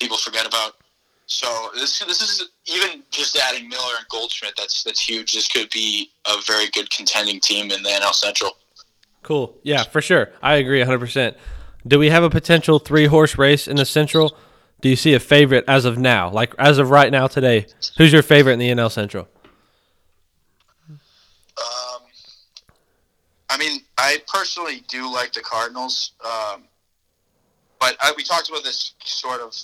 People 0.00 0.16
forget 0.16 0.46
about. 0.46 0.76
So 1.26 1.70
this 1.74 1.98
this 2.00 2.22
is 2.22 2.48
even 2.66 3.02
just 3.10 3.36
adding 3.36 3.68
Miller 3.68 3.92
and 3.98 4.06
Goldschmidt. 4.08 4.54
That's 4.56 4.82
that's 4.82 5.06
huge. 5.06 5.34
This 5.34 5.48
could 5.48 5.68
be 5.70 6.10
a 6.26 6.40
very 6.46 6.68
good 6.70 6.90
contending 6.90 7.40
team 7.40 7.70
in 7.70 7.82
the 7.82 7.90
NL 7.90 8.14
Central. 8.14 8.56
Cool. 9.22 9.56
Yeah, 9.62 9.84
for 9.84 10.00
sure. 10.00 10.30
I 10.42 10.54
agree 10.54 10.80
100%. 10.80 11.36
Do 11.86 11.98
we 11.98 12.10
have 12.10 12.22
a 12.22 12.30
potential 12.30 12.78
three 12.78 13.06
horse 13.06 13.38
race 13.38 13.66
in 13.68 13.76
the 13.76 13.84
Central? 13.84 14.36
Do 14.80 14.88
you 14.88 14.96
see 14.96 15.14
a 15.14 15.20
favorite 15.20 15.64
as 15.68 15.84
of 15.84 15.96
now? 15.98 16.30
Like 16.30 16.54
as 16.58 16.78
of 16.78 16.90
right 16.90 17.10
now 17.10 17.28
today, 17.28 17.66
who's 17.98 18.12
your 18.12 18.22
favorite 18.22 18.54
in 18.54 18.58
the 18.58 18.68
NL 18.70 18.90
Central? 18.90 19.28
Um, 20.90 20.98
I 23.48 23.56
mean, 23.58 23.80
I 23.96 24.18
personally 24.26 24.82
do 24.88 25.12
like 25.12 25.32
the 25.32 25.40
Cardinals, 25.40 26.12
um, 26.24 26.64
but 27.78 27.96
I, 28.00 28.12
we 28.16 28.24
talked 28.24 28.48
about 28.48 28.64
this 28.64 28.94
sort 29.04 29.40
of 29.40 29.54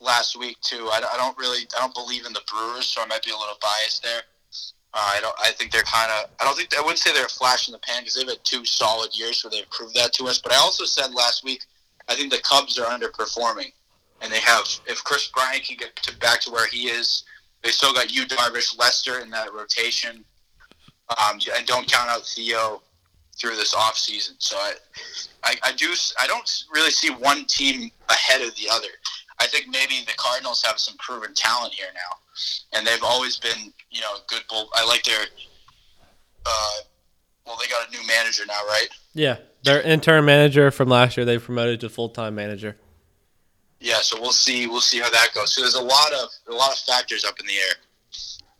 last 0.00 0.36
week 0.36 0.60
too. 0.60 0.88
I, 0.90 1.00
I 1.12 1.16
don't 1.16 1.36
really, 1.38 1.66
I 1.76 1.80
don't 1.80 1.94
believe 1.94 2.26
in 2.26 2.32
the 2.32 2.42
Brewers, 2.50 2.86
so 2.86 3.02
I 3.02 3.06
might 3.06 3.22
be 3.22 3.30
a 3.30 3.36
little 3.36 3.56
biased 3.60 4.02
there. 4.02 4.22
Uh, 4.96 5.10
I 5.16 5.20
don't. 5.20 5.34
I 5.42 5.50
think 5.50 5.72
they're 5.72 5.82
kind 5.82 6.10
of. 6.12 6.30
I 6.40 6.44
don't 6.44 6.56
think. 6.56 6.76
I 6.78 6.80
wouldn't 6.80 6.98
say 6.98 7.12
they're 7.12 7.26
a 7.26 7.28
flash 7.28 7.66
in 7.68 7.72
the 7.72 7.78
pan 7.78 8.02
because 8.02 8.14
they've 8.14 8.28
had 8.28 8.44
two 8.44 8.64
solid 8.64 9.10
years 9.18 9.42
where 9.42 9.50
they've 9.50 9.68
proved 9.70 9.94
that 9.96 10.12
to 10.14 10.26
us. 10.26 10.38
But 10.38 10.52
I 10.52 10.56
also 10.56 10.84
said 10.84 11.12
last 11.12 11.42
week, 11.42 11.64
I 12.08 12.14
think 12.14 12.30
the 12.30 12.38
Cubs 12.38 12.78
are 12.78 12.86
underperforming, 12.86 13.72
and 14.20 14.32
they 14.32 14.38
have. 14.38 14.64
If 14.86 15.02
Kris 15.02 15.26
Bryant 15.34 15.64
can 15.64 15.76
get 15.76 15.96
to 15.96 16.16
back 16.18 16.40
to 16.42 16.52
where 16.52 16.68
he 16.68 16.86
is, 16.86 17.24
they 17.64 17.70
still 17.70 17.92
got 17.92 18.14
Yu 18.14 18.24
Darvish, 18.26 18.78
Lester 18.78 19.18
in 19.18 19.30
that 19.30 19.52
rotation, 19.52 20.24
um, 21.18 21.40
and 21.56 21.66
don't 21.66 21.90
count 21.90 22.08
out 22.08 22.24
Theo 22.24 22.80
through 23.36 23.56
this 23.56 23.74
off 23.74 23.96
season. 23.98 24.36
So 24.38 24.56
I, 24.56 24.74
I, 25.42 25.54
I 25.64 25.72
do. 25.72 25.92
I 26.20 26.28
don't 26.28 26.48
really 26.72 26.92
see 26.92 27.10
one 27.10 27.46
team 27.46 27.90
ahead 28.08 28.42
of 28.42 28.54
the 28.54 28.68
other. 28.70 28.88
I 29.44 29.46
think 29.46 29.66
maybe 29.68 30.04
the 30.06 30.14
Cardinals 30.16 30.62
have 30.64 30.78
some 30.78 30.96
proven 30.98 31.34
talent 31.34 31.74
here 31.74 31.92
now 31.94 32.24
and 32.72 32.86
they've 32.86 33.02
always 33.02 33.36
been, 33.36 33.72
you 33.90 34.00
know, 34.00 34.14
good 34.28 34.42
bull. 34.48 34.68
I 34.74 34.84
like 34.86 35.02
their. 35.04 35.20
Uh, 36.46 36.70
well, 37.46 37.56
they 37.60 37.68
got 37.68 37.88
a 37.88 37.90
new 37.90 38.06
manager 38.06 38.44
now, 38.46 38.60
right? 38.66 38.88
Yeah, 39.14 39.36
their 39.62 39.80
interim 39.82 40.24
manager 40.24 40.70
from 40.70 40.88
last 40.88 41.16
year 41.16 41.24
they 41.24 41.38
promoted 41.38 41.80
to 41.80 41.88
full 41.88 42.08
time 42.08 42.34
manager. 42.34 42.76
Yeah, 43.80 43.98
so 44.00 44.20
we'll 44.20 44.32
see. 44.32 44.66
We'll 44.66 44.80
see 44.80 44.98
how 44.98 45.10
that 45.10 45.28
goes. 45.34 45.52
So 45.54 45.60
there's 45.60 45.74
a 45.74 45.82
lot 45.82 46.12
of 46.12 46.28
a 46.48 46.54
lot 46.54 46.72
of 46.72 46.78
factors 46.78 47.24
up 47.24 47.38
in 47.40 47.46
the 47.46 47.54
air. 47.54 47.74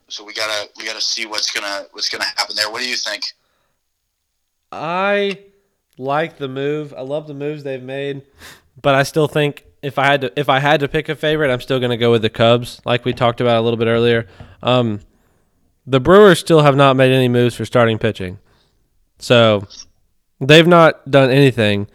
So 0.09 0.23
we 0.23 0.35
gotta 0.35 0.69
we 0.77 0.85
gotta 0.85 1.01
see 1.01 1.27
what's 1.27 1.51
gonna 1.51 1.87
what's 1.93 2.09
gonna 2.09 2.25
happen 2.37 2.57
there. 2.57 2.71
What 2.71 2.81
do 2.81 2.89
you 2.89 2.97
think? 2.97 3.25
I 4.71 5.41
like 5.99 6.39
the 6.39 6.49
move. 6.49 6.93
I 6.97 7.03
love 7.03 7.27
the 7.27 7.35
moves 7.35 7.63
they've 7.63 7.83
made, 7.83 8.23
but 8.81 8.95
I 8.95 9.03
still 9.03 9.29
think 9.29 9.65
if 9.85 9.99
I 9.99 10.07
had 10.07 10.21
to 10.23 10.33
if 10.41 10.49
I 10.49 10.61
had 10.61 10.81
to 10.81 10.89
pick 10.89 11.09
a 11.09 11.15
favorite, 11.15 11.53
I'm 11.53 11.61
still 11.61 11.79
going 11.79 11.91
to 11.91 11.97
go 11.97 12.11
with 12.11 12.23
the 12.23 12.31
Cubs, 12.31 12.81
like 12.85 13.05
we 13.05 13.13
talked 13.13 13.41
about 13.41 13.61
a 13.61 13.63
little 13.63 13.77
bit 13.77 13.87
earlier. 13.87 14.27
Um, 14.63 15.01
the 15.87 16.01
Brewers 16.01 16.39
still 16.39 16.63
have 16.63 16.75
not 16.75 16.97
made 16.97 17.13
any 17.13 17.29
moves 17.29 17.55
for 17.55 17.65
starting 17.65 17.99
pitching, 17.99 18.39
so 19.19 19.67
they've 20.41 20.67
not 20.67 21.11
done 21.11 21.31
anything. 21.31 21.89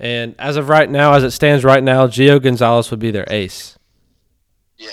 And 0.00 0.34
as 0.38 0.56
of 0.56 0.68
right 0.68 0.90
now, 0.90 1.14
as 1.14 1.24
it 1.24 1.30
stands 1.30 1.64
right 1.64 1.82
now, 1.82 2.06
Gio 2.06 2.42
Gonzalez 2.42 2.90
would 2.90 3.00
be 3.00 3.10
their 3.10 3.26
ace. 3.28 3.78
Yeah. 4.76 4.90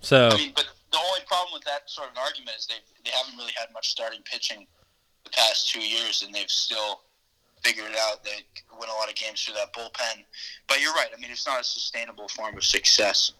So. 0.00 0.28
I 0.28 0.36
mean, 0.36 0.52
but 0.54 0.68
the 0.90 0.98
only 0.98 1.20
problem 1.26 1.54
with 1.54 1.64
that 1.64 1.88
sort 1.88 2.10
of 2.10 2.18
argument 2.18 2.56
is 2.58 2.66
they 2.66 2.74
they 3.04 3.10
haven't 3.10 3.36
really 3.36 3.52
had 3.58 3.72
much 3.72 3.88
starting 3.88 4.20
pitching 4.24 4.66
the 5.24 5.30
past 5.30 5.70
two 5.70 5.80
years, 5.80 6.22
and 6.24 6.34
they've 6.34 6.50
still 6.50 7.00
figure 7.62 7.84
it 7.84 7.96
out. 7.96 8.24
They 8.24 8.30
win 8.78 8.88
a 8.88 8.98
lot 8.98 9.08
of 9.08 9.14
games 9.14 9.42
through 9.42 9.54
that 9.54 9.72
bullpen. 9.72 10.24
But 10.68 10.80
you're 10.80 10.92
right. 10.92 11.08
I 11.16 11.20
mean, 11.20 11.30
it's 11.30 11.46
not 11.46 11.60
a 11.60 11.64
sustainable 11.64 12.28
form 12.28 12.56
of 12.56 12.64
success. 12.64 13.32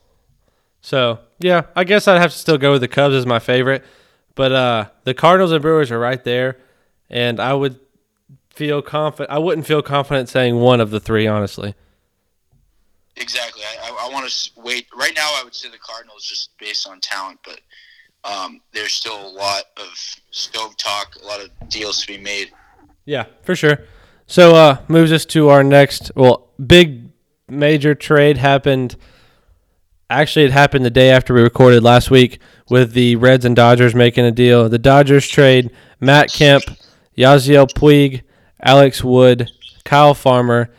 So 0.81 1.21
yeah, 1.39 1.63
I 1.77 1.85
guess 1.85 2.09
I'd 2.09 2.21
have 2.21 2.33
to 2.33 2.39
still 2.39 2.59
go 2.59 2.73
with 2.73 2.81
the 2.81 2.89
Cubs 2.89 3.15
as 3.15 3.27
my 3.27 3.39
favorite. 3.39 3.85
But 4.35 4.53
uh, 4.53 4.89
the 5.05 5.15
Cardinals 5.15 5.53
and 5.53 5.61
Brewers 5.61 5.91
are 5.91 5.99
right 5.99 6.23
there, 6.25 6.57
and 7.11 7.39
I 7.39 7.53
would 7.53 7.79
feel 8.51 8.81
confident. 8.81 9.31
I 9.31 9.39
wouldn't 9.39 9.67
feel 9.67 9.83
confident 9.83 10.29
saying 10.29 10.57
one 10.57 10.81
of 10.81 10.91
the 10.91 11.01
three, 11.01 11.27
honestly. 11.27 11.75
Exactly. 13.17 13.63
I, 13.63 13.91
I, 13.91 14.09
I 14.09 14.13
want 14.13 14.29
to 14.29 14.51
wait. 14.57 14.87
Right 14.97 15.13
now, 15.15 15.31
I 15.37 15.43
would 15.45 15.55
say 15.55 15.71
the 15.71 15.79
Cardinals 15.79 16.25
just 16.25 16.57
based 16.59 16.89
on 16.89 17.01
talent, 17.01 17.41
but 17.45 17.61
um, 18.25 18.61
there's 18.73 18.93
still 18.93 19.27
a 19.27 19.29
lot 19.29 19.65
of 19.77 19.93
stove 20.31 20.77
talk, 20.79 21.17
a 21.23 21.27
lot 21.27 21.41
of 21.43 21.51
deals 21.69 22.01
to 22.01 22.07
be 22.07 22.19
made. 22.19 22.53
Yeah, 23.05 23.27
for 23.43 23.55
sure. 23.55 23.79
So 24.33 24.55
uh 24.55 24.79
moves 24.89 25.13
us 25.13 25.27
to 25.27 25.51
our 25.51 25.63
next 25.63 26.11
well, 26.17 26.49
big 26.57 27.11
major 27.51 27.95
trade 27.95 28.39
happened 28.39 28.97
actually 30.09 30.47
it 30.47 30.53
happened 30.53 30.87
the 30.87 30.91
day 30.91 31.11
after 31.11 31.35
we 31.35 31.43
recorded 31.43 31.83
last 31.83 32.11
week 32.11 32.41
with 32.71 32.95
the 32.95 33.17
Reds 33.17 33.45
and 33.45 33.55
Dodgers 33.55 33.95
making 33.95 34.25
a 34.25 34.31
deal. 34.31 34.71
The 34.71 34.79
Dodgers 34.79 35.29
trade 35.29 35.71
Matt 36.01 36.33
Kemp, 36.33 36.65
Yasiel 37.15 37.71
Puig, 37.75 38.23
Alex 38.63 39.05
Wood, 39.05 39.51
Kyle 39.85 40.15
Farmer, 40.15 40.73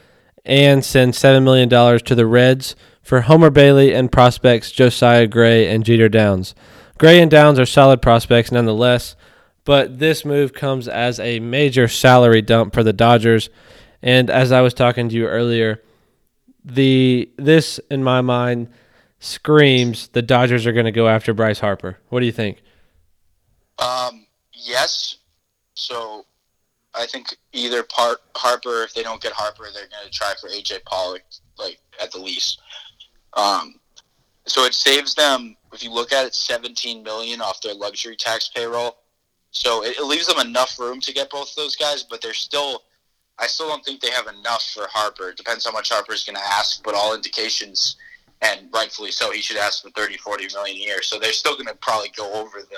and 0.43 0.83
send 0.83 1.13
seven 1.13 1.43
million 1.43 1.69
dollars 1.69 2.01
to 2.01 2.15
the 2.15 2.25
Reds 2.25 2.75
for 3.03 3.21
Homer 3.21 3.51
Bailey 3.51 3.93
and 3.93 4.11
prospects 4.11 4.71
Josiah 4.71 5.27
Gray 5.27 5.67
and 5.67 5.85
Jeter 5.85 6.09
Downs. 6.09 6.55
Gray 6.97 7.21
and 7.21 7.29
Downs 7.29 7.59
are 7.59 7.67
solid 7.67 8.01
prospects 8.01 8.51
nonetheless. 8.51 9.15
But 9.65 9.99
this 9.99 10.25
move 10.25 10.53
comes 10.53 10.87
as 10.87 11.19
a 11.19 11.39
major 11.39 11.87
salary 11.87 12.41
dump 12.41 12.73
for 12.73 12.83
the 12.83 12.93
Dodgers. 12.93 13.49
And 14.01 14.29
as 14.29 14.51
I 14.51 14.61
was 14.61 14.73
talking 14.73 15.07
to 15.09 15.15
you 15.15 15.27
earlier, 15.27 15.81
the 16.65 17.29
this 17.37 17.79
in 17.89 18.03
my 18.03 18.21
mind 18.21 18.69
screams 19.19 20.09
the 20.09 20.21
Dodgers 20.21 20.65
are 20.65 20.73
going 20.73 20.85
to 20.85 20.91
go 20.91 21.07
after 21.07 21.33
Bryce 21.33 21.59
Harper. 21.59 21.97
What 22.09 22.19
do 22.19 22.25
you 22.25 22.31
think? 22.31 22.61
Um, 23.79 24.25
yes. 24.51 25.17
So 25.75 26.25
I 26.93 27.05
think 27.05 27.35
either 27.53 27.83
part 27.83 28.19
Harper, 28.35 28.83
if 28.83 28.93
they 28.93 29.03
don't 29.03 29.21
get 29.21 29.31
Harper, 29.31 29.65
they're 29.73 29.87
going 29.87 30.05
to 30.05 30.11
try 30.11 30.33
for 30.39 30.49
AJ 30.49 30.83
Pollock, 30.85 31.23
like 31.57 31.79
at 32.01 32.11
the 32.11 32.19
least. 32.19 32.61
Um, 33.33 33.75
so 34.45 34.65
it 34.65 34.73
saves 34.73 35.15
them. 35.15 35.55
If 35.73 35.83
you 35.83 35.91
look 35.91 36.11
at 36.11 36.25
it, 36.25 36.35
seventeen 36.35 37.01
million 37.01 37.41
off 37.41 37.61
their 37.61 37.73
luxury 37.73 38.15
tax 38.15 38.49
payroll. 38.53 38.97
So 39.53 39.83
it, 39.83 39.97
it 39.97 40.03
leaves 40.03 40.27
them 40.27 40.45
enough 40.45 40.77
room 40.77 40.99
to 40.99 41.13
get 41.13 41.29
both 41.29 41.55
those 41.55 41.75
guys, 41.75 42.03
but 42.03 42.21
they're 42.21 42.33
still. 42.33 42.83
I 43.39 43.47
still 43.47 43.67
don't 43.67 43.83
think 43.83 43.99
they 43.99 44.11
have 44.11 44.27
enough 44.27 44.63
for 44.75 44.85
Harper. 44.91 45.29
It 45.29 45.37
depends 45.37 45.65
how 45.65 45.71
much 45.71 45.89
Harper's 45.91 46.23
going 46.23 46.35
to 46.35 46.43
ask, 46.43 46.83
but 46.83 46.93
all 46.93 47.15
indications, 47.15 47.95
and 48.43 48.69
rightfully 48.71 49.09
so, 49.09 49.31
he 49.31 49.41
should 49.41 49.57
ask 49.57 49.81
for 49.81 49.89
30, 49.89 50.17
40 50.17 50.49
million 50.53 50.75
a 50.77 50.79
year. 50.79 51.01
So 51.01 51.17
they're 51.17 51.33
still 51.33 51.53
going 51.53 51.65
to 51.65 51.73
probably 51.75 52.11
go 52.15 52.31
over 52.33 52.59
the 52.59 52.77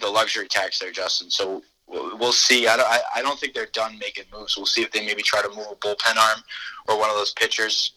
the 0.00 0.08
luxury 0.08 0.46
tax 0.48 0.78
there, 0.78 0.92
Justin. 0.92 1.30
So 1.30 1.62
we'll 1.88 2.32
see. 2.32 2.66
I 2.66 2.76
don't, 2.76 2.88
I, 2.88 3.00
I 3.16 3.22
don't 3.22 3.38
think 3.38 3.54
they're 3.54 3.66
done 3.66 3.98
making 3.98 4.24
moves. 4.32 4.56
We'll 4.56 4.66
see 4.66 4.82
if 4.82 4.90
they 4.92 5.04
maybe 5.04 5.22
try 5.22 5.42
to 5.42 5.48
move 5.48 5.66
a 5.70 5.76
bullpen 5.76 6.16
arm 6.16 6.40
or 6.88 6.98
one 6.98 7.10
of 7.10 7.16
those 7.16 7.32
pitchers 7.32 7.92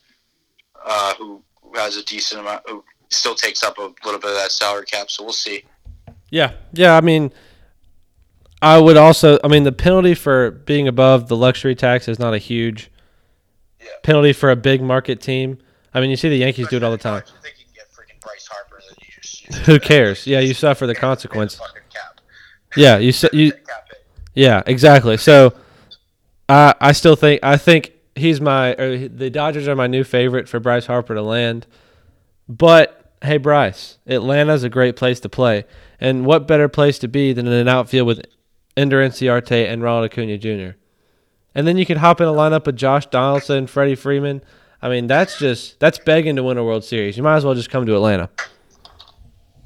uh, 0.85 1.13
who 1.15 1.43
has 1.75 1.97
a 1.97 2.03
decent 2.03 2.41
amount, 2.41 2.63
who 2.67 2.83
still 3.09 3.35
takes 3.35 3.63
up 3.63 3.77
a 3.77 3.93
little 4.05 4.19
bit 4.19 4.31
of 4.31 4.37
that 4.37 4.51
salary 4.51 4.85
cap. 4.85 5.09
So 5.09 5.23
we'll 5.23 5.33
see. 5.33 5.63
Yeah, 6.29 6.53
yeah. 6.73 6.95
I 6.95 7.01
mean, 7.01 7.31
I 8.61 8.77
would 8.79 8.97
also. 8.97 9.39
I 9.43 9.47
mean, 9.47 9.63
the 9.63 9.71
penalty 9.71 10.13
for 10.13 10.51
being 10.51 10.87
above 10.87 11.27
the 11.27 11.35
luxury 11.37 11.75
tax 11.75 12.07
is 12.07 12.19
not 12.19 12.33
a 12.33 12.37
huge 12.37 12.91
Yeah. 13.79 13.87
penalty 14.03 14.33
for 14.33 14.51
a 14.51 14.55
big 14.55 14.81
market 14.81 15.19
team. 15.21 15.57
I 15.93 15.99
mean, 16.01 16.09
you 16.09 16.15
see 16.15 16.29
the 16.29 16.37
Yankees 16.37 16.67
do 16.69 16.77
it 16.77 16.83
all 16.83 16.91
the 16.91 16.97
time. 16.97 17.23
I 17.25 17.41
think 17.41 17.55
you 17.59 17.65
can 17.65 17.73
get 17.75 17.87
freaking 17.91 18.21
Bryce 18.21 18.47
Harper. 18.47 18.81
Then 18.87 18.95
you 19.01 19.13
just, 19.21 19.49
you 19.49 19.73
Who 19.73 19.79
cares? 19.79 20.27
Yeah, 20.27 20.39
you 20.39 20.53
suffer 20.53 20.85
the 20.87 20.95
consequence. 20.95 21.59
Yeah, 22.75 22.97
you 22.99 23.11
su- 23.11 23.29
you 23.33 23.51
Yeah, 24.35 24.61
exactly. 24.65 25.17
So, 25.17 25.53
I 26.47 26.73
I 26.79 26.91
still 26.93 27.15
think 27.15 27.41
I 27.43 27.57
think 27.57 27.91
he's 28.15 28.39
my 28.39 28.73
or 28.75 29.07
the 29.07 29.29
Dodgers 29.29 29.67
are 29.67 29.75
my 29.75 29.87
new 29.87 30.03
favorite 30.03 30.47
for 30.47 30.59
Bryce 30.59 30.85
Harper 30.85 31.15
to 31.15 31.21
land. 31.21 31.65
But 32.47 33.11
hey, 33.23 33.37
Bryce, 33.37 33.97
Atlanta's 34.07 34.63
a 34.63 34.69
great 34.69 34.95
place 34.95 35.19
to 35.21 35.29
play, 35.29 35.65
and 35.99 36.25
what 36.25 36.47
better 36.47 36.69
place 36.69 36.97
to 36.99 37.07
be 37.07 37.33
than 37.33 37.47
in 37.47 37.53
an 37.53 37.67
outfield 37.67 38.07
with 38.07 38.21
Ender 38.77 39.01
Inciarte 39.01 39.67
and 39.67 39.83
Ronald 39.83 40.11
Acuna 40.11 40.37
Jr. 40.37 40.77
And 41.53 41.67
then 41.67 41.77
you 41.77 41.85
could 41.85 41.97
hop 41.97 42.21
in 42.21 42.27
a 42.27 42.31
lineup 42.31 42.65
with 42.65 42.77
Josh 42.77 43.05
Donaldson, 43.07 43.67
Freddie 43.67 43.95
Freeman. 43.95 44.41
I 44.81 44.89
mean, 44.89 45.07
that's 45.07 45.37
just 45.37 45.79
that's 45.79 45.99
begging 45.99 46.35
to 46.37 46.43
win 46.43 46.57
a 46.57 46.63
World 46.63 46.83
Series. 46.83 47.17
You 47.17 47.23
might 47.23 47.35
as 47.35 47.45
well 47.45 47.53
just 47.53 47.69
come 47.69 47.85
to 47.85 47.95
Atlanta. 47.95 48.29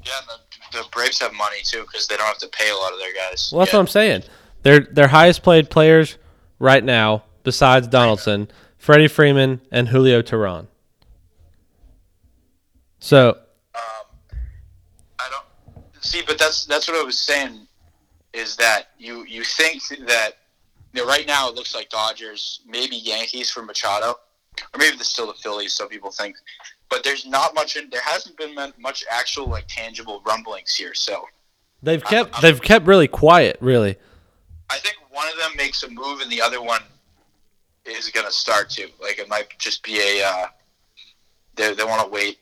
Yeah, 0.04 0.12
the, 0.72 0.78
the 0.78 0.84
Braves 0.92 1.20
have 1.20 1.32
money 1.32 1.58
too 1.62 1.82
because 1.82 2.06
they 2.06 2.16
don't 2.16 2.26
have 2.26 2.38
to 2.38 2.48
pay 2.48 2.70
a 2.70 2.76
lot 2.76 2.92
of 2.92 2.98
their 2.98 3.14
guys. 3.14 3.50
Well, 3.52 3.60
that's 3.60 3.72
yeah. 3.72 3.78
what 3.78 3.82
I'm 3.82 3.86
saying. 3.88 4.22
They're 4.62 4.80
their 4.80 5.08
highest 5.08 5.42
played 5.42 5.70
players 5.70 6.18
right 6.58 6.82
now 6.82 7.24
besides 7.44 7.86
Donaldson, 7.86 8.48
Freddie 8.78 9.08
Freeman, 9.08 9.60
and 9.70 9.88
Julio 9.88 10.22
Teheran. 10.22 10.66
So 12.98 13.38
Um, 13.74 14.16
I 15.20 15.28
don't 15.30 16.04
see, 16.04 16.22
but 16.26 16.38
that's 16.38 16.66
that's 16.66 16.88
what 16.88 16.96
I 16.96 17.04
was 17.04 17.18
saying. 17.18 17.65
Is 18.36 18.54
that 18.56 18.88
you 18.98 19.24
you 19.24 19.42
think 19.44 19.82
that 20.06 20.32
you 20.92 21.02
know, 21.02 21.08
right 21.08 21.26
now 21.26 21.48
it 21.48 21.54
looks 21.54 21.74
like 21.74 21.88
Dodgers, 21.88 22.60
maybe 22.66 22.96
Yankees 22.96 23.50
for 23.50 23.62
Machado, 23.62 24.10
or 24.10 24.78
maybe 24.78 24.96
it's 24.96 25.08
still 25.08 25.26
the 25.26 25.34
Phillies. 25.34 25.72
Some 25.74 25.88
people 25.88 26.10
think, 26.10 26.36
but 26.90 27.02
there's 27.02 27.26
not 27.26 27.54
much. 27.54 27.76
In, 27.76 27.88
there 27.88 28.02
hasn't 28.02 28.36
been 28.36 28.54
much 28.78 29.04
actual 29.10 29.48
like 29.48 29.64
tangible 29.68 30.22
rumblings 30.26 30.74
here. 30.74 30.92
So 30.92 31.24
they've 31.82 32.04
kept 32.04 32.42
they've 32.42 32.60
kept 32.60 32.86
really 32.86 33.08
quiet, 33.08 33.56
really. 33.60 33.96
I 34.68 34.76
think 34.78 34.96
one 35.10 35.28
of 35.28 35.38
them 35.38 35.52
makes 35.56 35.82
a 35.82 35.90
move 35.90 36.20
and 36.20 36.30
the 36.30 36.42
other 36.42 36.60
one 36.60 36.82
is 37.86 38.10
going 38.10 38.26
to 38.26 38.32
start 38.32 38.68
to. 38.70 38.88
Like 39.00 39.18
it 39.18 39.28
might 39.28 39.58
just 39.58 39.82
be 39.82 39.98
a. 39.98 40.26
Uh, 40.26 40.46
they 41.54 41.74
they 41.74 41.84
want 41.84 42.02
to 42.02 42.08
wait. 42.08 42.38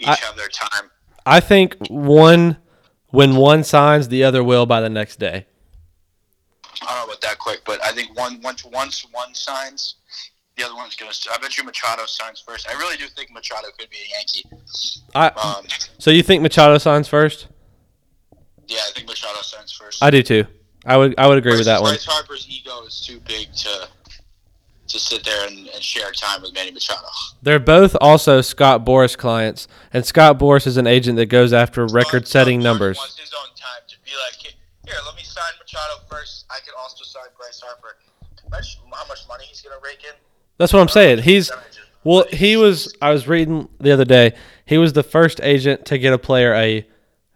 Each 0.00 0.08
I- 0.08 0.16
have 0.16 0.36
their 0.36 0.48
time. 0.48 0.90
I 1.24 1.38
think 1.38 1.76
one 1.88 2.56
when 3.12 3.36
one 3.36 3.62
signs, 3.62 4.08
the 4.08 4.24
other 4.24 4.42
will 4.42 4.66
by 4.66 4.80
the 4.80 4.90
next 4.90 5.20
day. 5.20 5.46
I 6.82 6.86
don't 6.86 6.96
know 6.98 7.04
about 7.12 7.20
that 7.20 7.38
quick, 7.38 7.60
but 7.64 7.82
I 7.84 7.92
think 7.92 8.16
one 8.18 8.40
once 8.42 8.64
once 8.64 9.06
one 9.12 9.32
signs, 9.34 9.94
the 10.56 10.64
other 10.64 10.74
one's 10.74 10.96
gonna. 10.96 11.12
I 11.32 11.38
bet 11.38 11.56
you 11.56 11.62
Machado 11.64 12.04
signs 12.06 12.40
first. 12.40 12.68
I 12.68 12.72
really 12.72 12.96
do 12.96 13.06
think 13.06 13.30
Machado 13.30 13.68
could 13.78 13.88
be 13.88 13.96
a 13.98 14.16
Yankee. 14.16 14.44
I 15.14 15.28
Um, 15.28 15.64
so 15.98 16.10
you 16.10 16.22
think 16.24 16.42
Machado 16.42 16.78
signs 16.78 17.06
first? 17.06 17.46
yeah, 18.66 18.80
I 18.88 18.90
think 18.92 19.06
Machado 19.06 19.40
signs 19.42 19.70
first. 19.72 20.02
I 20.02 20.10
do 20.10 20.22
too. 20.22 20.44
I 20.84 20.96
would 20.96 21.14
I 21.18 21.28
would 21.28 21.38
agree 21.38 21.56
with 21.56 21.66
that 21.66 21.80
one. 21.80 21.92
Bryce 21.92 22.04
Harper's 22.04 22.48
ego 22.50 22.82
is 22.86 23.00
too 23.00 23.20
big 23.20 23.52
to 23.54 23.88
to 24.92 24.98
sit 24.98 25.24
there 25.24 25.46
and, 25.46 25.68
and 25.68 25.82
share 25.82 26.12
time 26.12 26.42
with 26.42 26.54
Manny 26.54 26.70
Machado. 26.70 27.06
They're 27.42 27.58
both 27.58 27.96
also 28.00 28.40
Scott 28.40 28.84
Boras 28.84 29.16
clients, 29.16 29.66
and 29.92 30.06
Scott 30.06 30.38
Boras 30.38 30.66
is 30.66 30.76
an 30.76 30.86
agent 30.86 31.16
that 31.16 31.26
goes 31.26 31.52
after 31.52 31.86
record-setting 31.86 32.62
numbers. 32.62 32.98
Wants 32.98 33.18
his 33.18 33.32
own 33.34 33.54
time 33.56 33.82
to 33.88 33.96
be 34.04 34.10
like, 34.26 34.40
"Here, 34.40 34.52
here, 34.86 34.96
let 35.06 35.16
me 35.16 35.22
sign 35.22 35.52
Machado 35.58 36.02
first. 36.08 36.44
I 36.50 36.60
can 36.64 36.74
also 36.78 37.04
sign 37.04 37.24
Bryce 37.36 37.60
Harper. 37.60 37.96
Imagine 38.46 38.80
how 38.92 39.06
much 39.08 39.26
money 39.28 39.44
he's 39.44 39.60
gonna 39.62 39.76
rake 39.82 40.04
in. 40.04 40.14
That's 40.58 40.72
what 40.72 40.80
I'm 40.80 40.88
saying. 40.88 41.22
He's 41.22 41.50
well, 42.04 42.24
he 42.30 42.56
was. 42.56 42.94
I 43.00 43.10
was 43.10 43.26
reading 43.26 43.68
the 43.80 43.92
other 43.92 44.04
day. 44.04 44.34
He 44.66 44.78
was 44.78 44.92
the 44.92 45.02
first 45.02 45.40
agent 45.42 45.84
to 45.86 45.98
get 45.98 46.12
a 46.12 46.18
player 46.18 46.52
a 46.54 46.86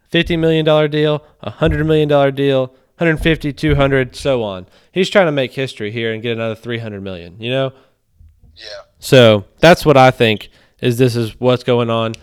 fifty 0.09 0.37
million 0.37 0.65
dollar 0.65 0.89
deal, 0.89 1.25
a 1.41 1.51
hundred 1.51 1.87
million 1.87 2.09
dollar 2.09 2.31
deal, 2.31 2.75
150, 2.99 3.53
200, 3.53 4.17
so 4.17 4.43
on. 4.43 4.67
He's 4.91 5.11
trying 5.11 5.27
to 5.27 5.33
make 5.33 5.53
history 5.53 5.91
here 5.91 6.13
and 6.13 6.23
get 6.23 6.33
another 6.33 6.55
three 6.55 6.79
hundred 6.79 7.03
million. 7.03 7.41
You 7.41 7.51
know. 7.51 7.73
Yeah. 8.55 8.83
So 8.99 9.45
that's 9.59 9.85
what 9.85 9.97
I 9.97 10.11
think 10.11 10.49
is 10.81 10.99
this 10.99 11.17
is 11.17 11.39
what's 11.39 11.65
going 11.65 11.91
on. 11.91 12.15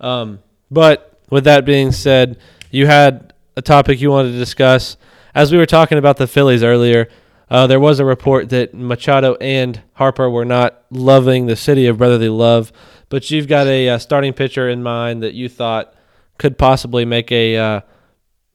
Um, 0.00 0.40
but 0.70 1.20
with 1.30 1.44
that 1.44 1.64
being 1.64 1.92
said, 1.92 2.38
you 2.70 2.86
had 2.86 3.34
a 3.56 3.62
topic 3.62 4.00
you 4.00 4.10
wanted 4.10 4.32
to 4.32 4.38
discuss. 4.38 4.96
As 5.34 5.52
we 5.52 5.58
were 5.58 5.66
talking 5.66 5.98
about 5.98 6.16
the 6.16 6.26
Phillies 6.26 6.62
earlier, 6.62 7.08
uh, 7.50 7.66
there 7.66 7.80
was 7.80 8.00
a 8.00 8.04
report 8.04 8.48
that 8.50 8.72
Machado 8.72 9.34
and 9.34 9.82
Harper 9.92 10.30
were 10.30 10.44
not 10.44 10.82
loving 10.90 11.46
the 11.46 11.56
city 11.56 11.86
of 11.86 11.98
brotherly 11.98 12.30
love. 12.30 12.72
But 13.10 13.30
you've 13.30 13.48
got 13.48 13.66
a 13.66 13.90
uh, 13.90 13.98
starting 13.98 14.32
pitcher 14.32 14.68
in 14.70 14.82
mind 14.82 15.22
that 15.22 15.34
you 15.34 15.50
thought 15.50 15.94
could 16.38 16.56
possibly 16.56 17.04
make 17.04 17.30
a 17.30 17.56
uh, 17.56 17.80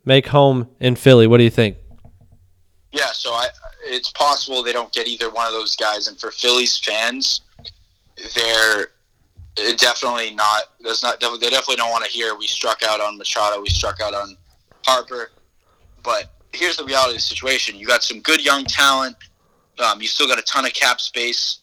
make 0.08 0.28
home 0.28 0.70
in 0.80 0.96
Philly. 0.96 1.28
What 1.28 1.38
do 1.38 1.43
you 1.43 1.50
think? 1.50 1.78
Yeah, 2.93 3.12
so 3.12 3.32
I, 3.34 3.50
it's 3.84 4.10
possible 4.10 4.63
they 4.63 4.72
don't 4.72 4.91
get 4.93 5.08
either 5.08 5.30
one 5.30 5.46
of 5.46 5.52
those 5.52 5.76
guys, 5.76 6.08
and 6.08 6.17
for 6.17 6.32
Phillies 6.32 6.78
fans, 6.78 7.41
they're 8.34 8.88
definitely 9.76 10.34
not. 10.34 10.63
There's 10.80 11.04
not. 11.04 11.20
They 11.20 11.50
definitely 11.50 11.76
don't 11.76 11.91
want 11.91 12.06
to 12.06 12.10
hear 12.10 12.36
we 12.36 12.48
struck 12.48 12.82
out 12.84 13.02
on 13.02 13.17
Machado, 13.17 13.62
we 13.62 13.70
struck 13.70 14.02
out 14.02 14.13
on 14.13 14.38
Harper. 14.86 15.32
But 16.02 16.32
here's 16.54 16.78
the 16.78 16.86
reality 16.86 17.12
of 17.12 17.17
the 17.17 17.22
situation: 17.22 17.76
you 17.76 17.86
got 17.86 18.02
some 18.02 18.22
good 18.22 18.43
young 18.43 18.63
talent. 18.63 19.15
Um, 19.80 20.02
you 20.02 20.08
still 20.08 20.28
got 20.28 20.39
a 20.39 20.43
ton 20.43 20.65
of 20.65 20.74
cap 20.74 21.02
space. 21.02 21.60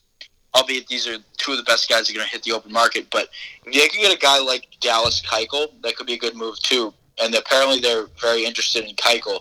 Albeit 0.55 0.87
these 0.87 1.09
are 1.09 1.17
two 1.37 1.51
of 1.51 1.57
the 1.57 1.65
best 1.65 1.89
guys 1.89 2.07
that 2.07 2.13
are 2.13 2.15
going 2.15 2.27
to 2.27 2.31
hit 2.31 2.45
the 2.45 2.53
open 2.53 2.71
market. 2.71 3.09
But 3.11 3.29
if 3.65 3.75
they 3.75 3.89
can 3.89 4.01
get 4.01 4.15
a 4.15 4.19
guy 4.21 4.39
like 4.39 4.69
Dallas 4.79 5.21
Keuchel, 5.21 5.73
that 5.83 5.97
could 5.97 6.07
be 6.07 6.15
a 6.15 6.19
good 6.19 6.37
move 6.37 6.61
too. 6.61 6.95
And 7.23 7.35
apparently 7.35 7.81
they're 7.81 8.07
very 8.21 8.45
interested 8.45 8.85
in 8.85 8.95
Keuchel, 8.97 9.41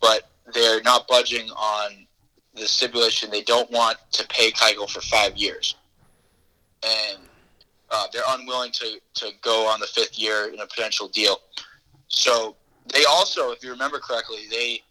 but 0.00 0.30
they're 0.52 0.82
not 0.82 1.08
budging 1.08 1.50
on 1.50 2.06
the 2.54 2.66
stipulation 2.66 3.30
they 3.30 3.42
don't 3.42 3.70
want 3.70 3.96
to 4.12 4.26
pay 4.28 4.50
Keuchel 4.50 4.88
for 4.88 5.00
five 5.02 5.36
years, 5.36 5.76
and 6.82 7.18
uh, 7.90 8.06
they're 8.12 8.22
unwilling 8.28 8.72
to, 8.72 8.98
to 9.14 9.30
go 9.42 9.66
on 9.66 9.80
the 9.80 9.86
fifth 9.86 10.18
year 10.18 10.50
in 10.52 10.60
a 10.60 10.66
potential 10.66 11.08
deal. 11.08 11.38
So 12.08 12.56
they 12.92 13.04
also, 13.04 13.50
if 13.50 13.62
you 13.62 13.70
remember 13.70 13.98
correctly, 13.98 14.46
they 14.50 14.82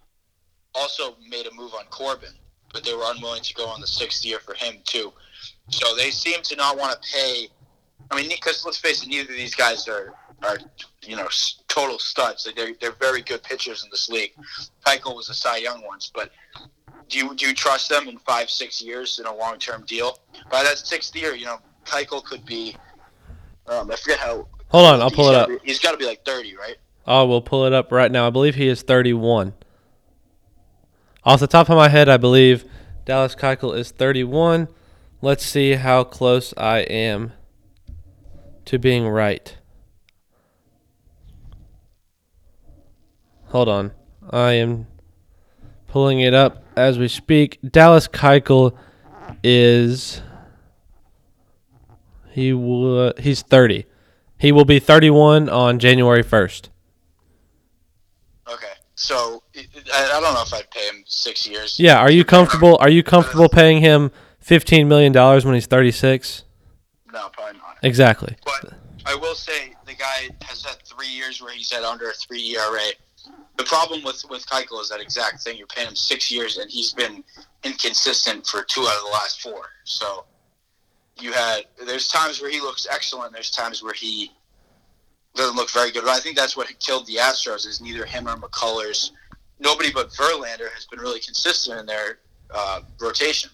also 0.75 1.15
made 1.27 1.47
a 1.47 1.53
move 1.53 1.73
on 1.73 1.85
Corbin, 1.89 2.33
but 2.73 2.83
they 2.83 2.93
were 2.93 3.03
unwilling 3.05 3.43
to 3.43 3.53
go 3.53 3.65
on 3.65 3.81
the 3.81 3.87
sixth 3.87 4.25
year 4.25 4.39
for 4.39 4.53
him 4.53 4.75
too. 4.85 5.11
So 5.69 5.95
they 5.95 6.11
seem 6.11 6.41
to 6.43 6.55
not 6.55 6.77
want 6.77 6.93
to 6.93 7.11
pay. 7.11 7.47
I 8.11 8.15
mean, 8.15 8.29
because 8.29 8.65
let's 8.65 8.77
face 8.77 9.03
it, 9.03 9.09
neither 9.09 9.31
of 9.31 9.37
these 9.37 9.55
guys 9.55 9.87
are 9.87 10.13
are 10.43 10.57
you 11.03 11.15
know 11.17 11.27
total 11.79 11.99
studs. 11.99 12.47
They're 12.55 12.73
they're 12.79 12.91
very 12.91 13.21
good 13.21 13.43
pitchers 13.43 13.83
in 13.83 13.89
this 13.89 14.09
league. 14.09 14.31
Keuchel 14.85 15.15
was 15.15 15.29
a 15.29 15.33
Cy 15.33 15.57
Young 15.57 15.83
once, 15.85 16.11
but 16.13 16.31
do 17.07 17.17
you 17.17 17.35
do 17.35 17.47
you 17.47 17.53
trust 17.53 17.89
them 17.89 18.07
in 18.07 18.17
five 18.19 18.49
six 18.49 18.81
years 18.81 19.19
in 19.19 19.25
a 19.25 19.33
long 19.35 19.57
term 19.59 19.83
deal? 19.85 20.19
By 20.51 20.63
that 20.63 20.77
sixth 20.77 21.15
year, 21.15 21.35
you 21.35 21.45
know, 21.45 21.57
Keuchel 21.85 22.23
could 22.23 22.45
be. 22.45 22.75
Um, 23.67 23.91
I 23.91 23.95
forget 23.95 24.19
how. 24.19 24.47
Hold 24.69 24.85
on, 24.87 25.01
I'll 25.01 25.11
pull 25.11 25.29
it 25.29 25.35
up. 25.35 25.47
be- 25.47 25.57
He's 25.63 25.79
got 25.79 25.91
to 25.91 25.97
be 25.97 26.05
like 26.05 26.23
thirty, 26.25 26.55
right? 26.55 26.75
Oh, 27.07 27.25
we'll 27.25 27.41
pull 27.41 27.65
it 27.65 27.73
up 27.73 27.91
right 27.91 28.11
now. 28.11 28.27
I 28.27 28.29
believe 28.29 28.53
he 28.53 28.67
is 28.67 28.83
31. 28.83 29.53
Off 31.23 31.39
the 31.39 31.47
top 31.47 31.67
of 31.69 31.75
my 31.75 31.89
head, 31.89 32.07
I 32.07 32.17
believe 32.17 32.65
Dallas 33.03 33.33
Keuchel 33.33 33.75
is 33.75 33.89
31. 33.89 34.67
Let's 35.19 35.43
see 35.43 35.71
how 35.73 36.03
close 36.03 36.53
I 36.55 36.79
am 36.81 37.31
to 38.65 38.77
being 38.77 39.07
right. 39.07 39.57
Hold 43.49 43.67
on. 43.69 43.91
I 44.29 44.53
am 44.53 44.87
pulling 45.87 46.19
it 46.19 46.33
up 46.33 46.63
as 46.75 46.97
we 46.99 47.07
speak. 47.07 47.59
Dallas 47.67 48.07
Keuchel 48.07 48.75
is 49.43 50.21
he 52.31 52.53
will 52.53 53.07
uh, 53.07 53.13
he's 53.19 53.41
30. 53.41 53.85
He 54.37 54.51
will 54.51 54.65
be 54.65 54.79
31 54.79 55.49
on 55.49 55.79
January 55.79 56.23
1st. 56.23 56.69
Okay, 58.51 58.65
so 58.95 59.43
I, 59.93 60.05
I 60.05 60.21
don't 60.21 60.33
know 60.33 60.41
if 60.41 60.53
I'd 60.53 60.69
pay 60.71 60.87
him 60.87 61.03
six 61.05 61.47
years. 61.47 61.79
Yeah, 61.79 61.99
are 61.99 62.11
you 62.11 62.23
comfortable? 62.23 62.77
Are 62.79 62.89
you 62.89 63.03
comfortable 63.03 63.49
paying 63.49 63.81
him 63.81 64.11
fifteen 64.39 64.87
million 64.87 65.11
dollars 65.11 65.45
when 65.45 65.53
he's 65.53 65.67
thirty 65.67 65.91
six? 65.91 66.45
No, 67.11 67.29
probably 67.33 67.59
not. 67.59 67.77
Exactly. 67.83 68.35
But 68.45 68.73
I 69.05 69.13
will 69.15 69.35
say 69.35 69.73
the 69.85 69.93
guy 69.93 70.29
has 70.43 70.63
had 70.63 70.77
three 70.83 71.09
years 71.09 71.41
where 71.41 71.53
he's 71.53 71.71
had 71.71 71.83
under 71.83 72.09
a 72.09 72.13
three 72.13 72.55
ERA. 72.55 72.79
The 73.57 73.63
problem 73.65 74.03
with 74.03 74.23
with 74.29 74.45
Keuchel 74.45 74.81
is 74.81 74.89
that 74.89 75.01
exact 75.01 75.43
thing. 75.43 75.57
You're 75.57 75.67
paying 75.67 75.87
him 75.87 75.95
six 75.95 76.31
years, 76.31 76.57
and 76.57 76.69
he's 76.71 76.93
been 76.93 77.23
inconsistent 77.63 78.45
for 78.47 78.63
two 78.63 78.81
out 78.81 78.97
of 78.97 79.03
the 79.03 79.11
last 79.11 79.41
four. 79.41 79.63
So 79.83 80.25
you 81.19 81.33
had 81.33 81.65
there's 81.85 82.07
times 82.07 82.41
where 82.41 82.49
he 82.49 82.61
looks 82.61 82.87
excellent. 82.89 83.33
There's 83.33 83.51
times 83.51 83.83
where 83.83 83.93
he 83.93 84.31
doesn't 85.35 85.55
look 85.55 85.71
very 85.71 85.91
good. 85.91 86.03
But 86.03 86.11
I 86.11 86.19
think 86.19 86.37
that's 86.37 86.55
what 86.55 86.67
killed 86.79 87.07
the 87.07 87.15
Astros 87.15 87.65
is 87.65 87.81
neither 87.81 88.05
him 88.05 88.27
or 88.27 88.35
McCullers. 88.35 89.11
Nobody 89.59 89.91
but 89.91 90.09
Verlander 90.11 90.71
has 90.73 90.85
been 90.89 90.99
really 90.99 91.19
consistent 91.19 91.79
in 91.79 91.85
their 91.85 92.19
uh, 92.53 92.81
rotation. 92.99 93.49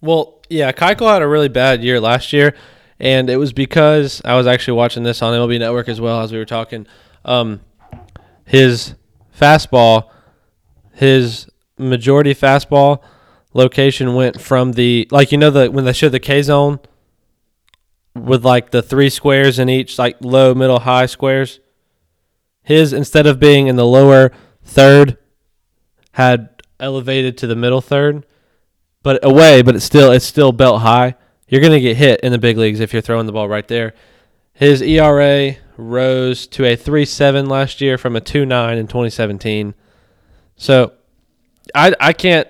Well, 0.00 0.40
yeah, 0.48 0.72
Keuchel 0.72 1.12
had 1.12 1.22
a 1.22 1.28
really 1.28 1.48
bad 1.48 1.82
year 1.82 2.00
last 2.00 2.32
year, 2.32 2.54
and 3.00 3.28
it 3.28 3.36
was 3.36 3.52
because 3.52 4.22
I 4.24 4.36
was 4.36 4.46
actually 4.46 4.76
watching 4.76 5.02
this 5.02 5.22
on 5.22 5.32
MLB 5.32 5.58
Network 5.58 5.88
as 5.88 6.00
well 6.00 6.20
as 6.20 6.32
we 6.32 6.38
were 6.38 6.44
talking. 6.44 6.86
Um, 7.24 7.60
his 8.46 8.94
fastball, 9.38 10.08
his 10.94 11.48
majority 11.76 12.34
fastball 12.34 13.02
location 13.52 14.14
went 14.14 14.40
from 14.40 14.72
the 14.72 15.06
like 15.10 15.32
you 15.32 15.38
know 15.38 15.50
the 15.50 15.70
when 15.70 15.84
they 15.84 15.92
showed 15.92 16.12
the 16.12 16.20
K 16.20 16.40
zone 16.40 16.78
with 18.14 18.44
like 18.44 18.70
the 18.70 18.82
three 18.82 19.10
squares 19.10 19.58
in 19.58 19.68
each 19.68 19.98
like 19.98 20.16
low, 20.20 20.54
middle, 20.54 20.80
high 20.80 21.06
squares. 21.06 21.60
His 22.62 22.92
instead 22.92 23.26
of 23.26 23.38
being 23.38 23.66
in 23.66 23.76
the 23.76 23.84
lower 23.84 24.32
third 24.64 25.18
had 26.12 26.48
elevated 26.80 27.36
to 27.38 27.46
the 27.46 27.56
middle 27.56 27.80
third 27.80 28.24
but 29.02 29.24
away, 29.24 29.62
but 29.62 29.76
it's 29.76 29.84
still 29.84 30.10
it's 30.10 30.24
still 30.24 30.50
belt 30.50 30.82
high. 30.82 31.14
You're 31.48 31.60
gonna 31.60 31.78
get 31.78 31.96
hit 31.96 32.20
in 32.20 32.32
the 32.32 32.38
big 32.38 32.56
leagues 32.56 32.80
if 32.80 32.92
you're 32.92 33.02
throwing 33.02 33.26
the 33.26 33.32
ball 33.32 33.48
right 33.48 33.68
there. 33.68 33.94
His 34.52 34.82
ERA 34.82 35.56
rose 35.76 36.46
to 36.48 36.64
a 36.64 36.76
3.7 36.76 37.48
last 37.48 37.80
year 37.80 37.98
from 37.98 38.16
a 38.16 38.20
2.9 38.20 38.76
in 38.78 38.86
2017. 38.86 39.74
So 40.56 40.92
I 41.74 41.94
I 42.00 42.12
can't. 42.12 42.48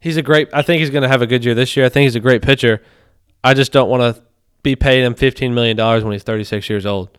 He's 0.00 0.16
a 0.16 0.22
great. 0.22 0.48
I 0.52 0.62
think 0.62 0.80
he's 0.80 0.90
going 0.90 1.02
to 1.02 1.08
have 1.08 1.22
a 1.22 1.26
good 1.26 1.44
year 1.44 1.54
this 1.54 1.76
year. 1.76 1.86
I 1.86 1.88
think 1.88 2.04
he's 2.04 2.16
a 2.16 2.20
great 2.20 2.42
pitcher. 2.42 2.82
I 3.42 3.54
just 3.54 3.72
don't 3.72 3.88
want 3.88 4.16
to 4.16 4.22
be 4.62 4.76
paying 4.76 5.04
him 5.04 5.14
fifteen 5.14 5.54
million 5.54 5.76
dollars 5.76 6.04
when 6.04 6.12
he's 6.12 6.22
thirty 6.22 6.44
six 6.44 6.68
years 6.68 6.86
old. 6.86 7.16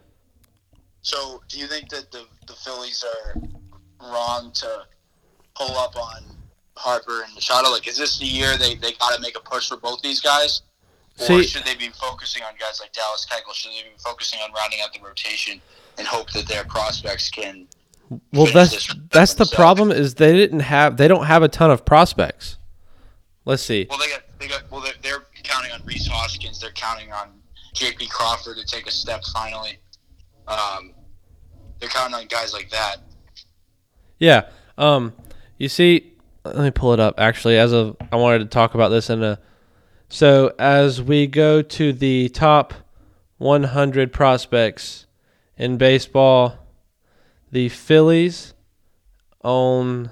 So, 1.01 1.41
do 1.47 1.57
you 1.57 1.67
think 1.67 1.89
that 1.89 2.11
the, 2.11 2.25
the 2.47 2.53
Phillies 2.53 3.03
are 3.03 3.41
wrong 4.01 4.51
to 4.55 4.83
pull 5.55 5.77
up 5.77 5.95
on 5.95 6.23
Harper 6.75 7.23
and 7.23 7.33
Machado? 7.33 7.71
Like, 7.71 7.87
is 7.87 7.97
this 7.97 8.17
the 8.19 8.25
year 8.25 8.57
they, 8.57 8.75
they 8.75 8.91
got 8.93 9.15
to 9.15 9.21
make 9.21 9.37
a 9.37 9.39
push 9.39 9.69
for 9.69 9.77
both 9.77 10.01
these 10.01 10.19
guys? 10.19 10.63
Or 11.19 11.43
should 11.43 11.65
they 11.65 11.75
be 11.75 11.89
focusing 11.89 12.43
on 12.43 12.53
guys 12.59 12.79
like 12.79 12.93
Dallas 12.93 13.25
Keuchel? 13.29 13.53
Should 13.53 13.71
they 13.71 13.89
be 13.89 13.97
focusing 13.97 14.39
on 14.41 14.51
rounding 14.53 14.79
out 14.83 14.93
the 14.93 14.99
rotation 15.01 15.59
and 15.97 16.07
hope 16.07 16.31
that 16.31 16.47
their 16.47 16.63
prospects 16.65 17.29
can? 17.29 17.67
Well, 18.31 18.47
that's 18.53 18.93
that's 19.11 19.33
the 19.33 19.45
problem 19.45 19.91
is 19.91 20.15
they 20.15 20.33
didn't 20.33 20.61
have 20.61 20.97
they 20.97 21.07
don't 21.07 21.25
have 21.25 21.43
a 21.43 21.47
ton 21.47 21.71
of 21.71 21.85
prospects. 21.85 22.57
Let's 23.45 23.63
see. 23.63 23.87
Well, 23.89 23.99
they 23.99 24.09
got 24.09 24.21
they 24.39 24.47
got 24.47 24.63
well. 24.71 24.81
They're, 24.81 24.93
they're 25.01 25.25
counting 25.43 25.71
on 25.71 25.81
Rhys 25.85 26.07
Hoskins. 26.07 26.59
They're 26.59 26.71
counting 26.71 27.11
on 27.11 27.29
J.P. 27.73 28.07
Crawford 28.07 28.57
to 28.57 28.65
take 28.65 28.87
a 28.87 28.91
step 28.91 29.23
finally. 29.33 29.79
Um, 30.47 30.93
they're 31.79 31.89
counting 31.89 32.15
on 32.15 32.27
guys 32.27 32.53
like 32.53 32.69
that. 32.69 32.97
Yeah. 34.19 34.49
Um. 34.77 35.13
You 35.57 35.67
see, 35.69 36.13
let 36.45 36.57
me 36.57 36.71
pull 36.71 36.93
it 36.93 36.99
up. 36.99 37.15
Actually, 37.17 37.57
as 37.57 37.73
of 37.73 37.97
I 38.11 38.15
wanted 38.15 38.39
to 38.39 38.45
talk 38.45 38.75
about 38.75 38.89
this 38.89 39.09
in 39.09 39.23
a. 39.23 39.39
So 40.09 40.53
as 40.57 41.01
we 41.01 41.27
go 41.27 41.61
to 41.61 41.93
the 41.93 42.29
top 42.29 42.73
100 43.37 44.13
prospects 44.13 45.05
in 45.57 45.77
baseball, 45.77 46.55
the 47.51 47.69
Phillies 47.69 48.53
own 49.43 50.11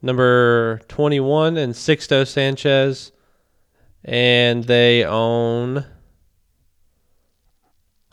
number 0.00 0.80
21 0.88 1.56
and 1.56 1.74
Sixto 1.74 2.26
Sanchez, 2.26 3.12
and 4.04 4.64
they 4.64 5.04
own. 5.04 5.84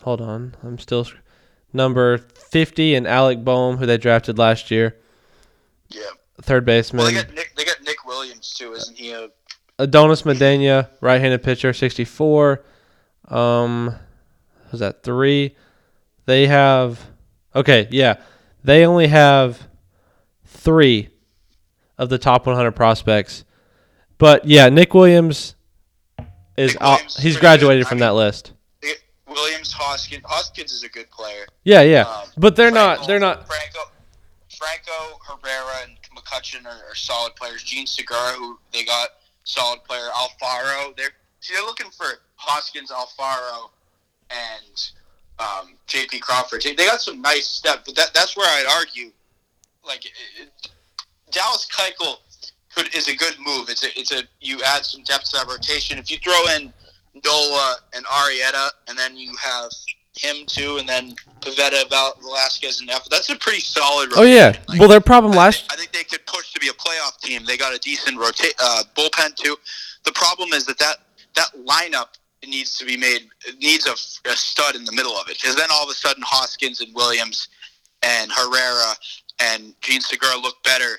Hold 0.02 0.20
on, 0.20 0.54
I'm 0.62 0.78
still 0.78 1.06
number 1.72 2.18
50 2.18 2.94
and 2.94 3.06
Alec 3.06 3.42
Bohm, 3.44 3.76
who 3.78 3.86
they 3.86 3.96
drafted 3.96 4.38
last 4.38 4.70
year, 4.70 4.96
Yeah. 5.88 6.02
third 6.42 6.64
baseman. 6.64 7.04
Well, 7.04 7.12
they 7.12 7.22
got 7.22 7.32
Nick. 7.34 7.54
They 7.56 7.64
got 7.64 7.80
Nick 7.82 8.04
Williams 8.04 8.52
too, 8.52 8.72
isn't 8.74 8.96
he? 8.98 9.12
A 9.12 9.30
Adonis 9.78 10.24
Medina, 10.24 10.90
right-handed 11.00 11.42
pitcher, 11.42 11.72
64. 11.72 12.64
Um, 13.28 13.94
was 14.70 14.80
that 14.80 15.02
three? 15.02 15.56
They 16.26 16.46
have. 16.46 17.00
Okay, 17.54 17.88
yeah, 17.90 18.16
they 18.64 18.84
only 18.86 19.06
have 19.08 19.68
three 20.44 21.10
of 21.98 22.08
the 22.08 22.18
top 22.18 22.46
100 22.46 22.72
prospects, 22.72 23.44
but 24.18 24.44
yeah, 24.44 24.68
Nick 24.68 24.92
Williams 24.94 25.54
is 26.56 26.72
Nick 26.74 26.82
out, 26.82 26.90
Williams 26.96 27.16
is 27.16 27.22
he's 27.22 27.36
graduated 27.36 27.86
from 27.86 27.98
I 27.98 28.06
that 28.06 28.14
list. 28.14 28.52
Williams, 29.28 29.72
Hoskins. 29.72 30.22
Hoskins 30.24 30.72
is 30.72 30.84
a 30.84 30.88
good 30.88 31.10
player. 31.10 31.44
Yeah, 31.64 31.82
yeah, 31.82 32.02
Um, 32.02 32.28
but 32.36 32.54
they're 32.54 32.70
not. 32.70 32.98
Franco- 32.98 33.06
They're 33.08 33.18
not. 33.20 33.46
Franco, 33.48 33.80
Franco 34.56 35.18
Herrera 35.26 35.82
and 35.82 35.96
McCutchen 36.16 36.64
are, 36.66 36.88
are 36.90 36.94
solid 36.94 37.34
players. 37.34 37.62
Jean 37.64 37.84
Segura, 37.86 38.32
who 38.38 38.58
they 38.72 38.84
got, 38.84 39.08
solid 39.44 39.84
player. 39.84 40.08
Alfaro, 40.14 40.96
they're 40.96 41.10
see 41.40 41.54
they're 41.54 41.64
looking 41.64 41.90
for 41.90 42.06
Hoskins, 42.36 42.90
Alfaro, 42.90 43.70
and 44.30 44.90
um, 45.38 45.74
J.P. 45.86 46.18
Crawford. 46.20 46.62
They 46.62 46.74
got 46.74 47.00
some 47.00 47.20
nice 47.20 47.46
stuff, 47.46 47.82
but 47.86 47.94
that 47.96 48.12
that's 48.14 48.36
where 48.36 48.46
I'd 48.46 48.66
argue, 48.78 49.12
like 49.86 50.06
it, 50.06 50.12
Dallas 51.30 51.68
Keuchel 51.70 52.16
could 52.74 52.94
is 52.94 53.08
a 53.08 53.16
good 53.16 53.36
move. 53.38 53.68
It's 53.68 53.84
a 53.84 53.98
it's 53.98 54.12
a 54.12 54.22
you 54.40 54.60
add 54.64 54.84
some 54.84 55.02
depth 55.04 55.30
to 55.30 55.38
that 55.38 55.48
rotation. 55.48 55.98
If 55.98 56.10
you 56.10 56.18
throw 56.18 56.40
in 56.56 56.72
Nola 57.24 57.76
and 57.94 58.04
Arrieta, 58.06 58.70
and 58.88 58.98
then 58.98 59.16
you 59.16 59.34
have 59.36 59.70
him 60.16 60.46
too, 60.46 60.76
and 60.78 60.88
then 60.88 61.14
Pivetta, 61.40 61.88
Val- 61.90 62.16
Velasquez, 62.20 62.80
and 62.80 62.90
F. 62.90 63.08
That's 63.10 63.28
a 63.30 63.36
pretty 63.36 63.60
solid. 63.60 64.10
Oh 64.16 64.22
yeah. 64.22 64.56
Like, 64.68 64.78
Well, 64.78 64.88
their 64.88 65.00
problem 65.00 65.32
I 65.32 65.36
last. 65.36 65.60
think, 65.60 65.72
I 65.72 65.76
think 65.76 65.92
they 65.92 66.04
could 66.04 66.24
push 66.26 66.52
to 66.52 66.60
be 66.60 66.68
a 66.68 66.72
playoff 66.72 67.18
team. 67.20 67.44
They 67.44 67.56
got 67.56 67.74
a 67.74 67.78
decent 67.78 68.16
rota- 68.18 68.54
uh, 68.62 68.82
bullpen 68.96 69.34
too. 69.36 69.56
The 70.04 70.12
problem 70.12 70.52
is 70.52 70.66
that 70.66 70.78
that, 70.78 70.98
that 71.34 71.48
lineup 71.66 72.08
needs 72.46 72.76
to 72.76 72.84
be 72.84 72.94
made 72.96 73.26
it 73.46 73.58
needs 73.58 73.86
a, 73.86 73.92
a 74.28 74.36
stud 74.36 74.76
in 74.76 74.84
the 74.84 74.92
middle 74.92 75.12
of 75.16 75.28
it 75.30 75.38
because 75.40 75.56
then 75.56 75.66
all 75.72 75.82
of 75.82 75.88
a 75.88 75.94
sudden 75.94 76.22
Hoskins 76.26 76.82
and 76.82 76.94
Williams 76.94 77.48
and 78.02 78.30
Herrera 78.30 78.92
and 79.40 79.74
Jean 79.80 80.02
Segura 80.02 80.36
look 80.36 80.62
better 80.62 80.98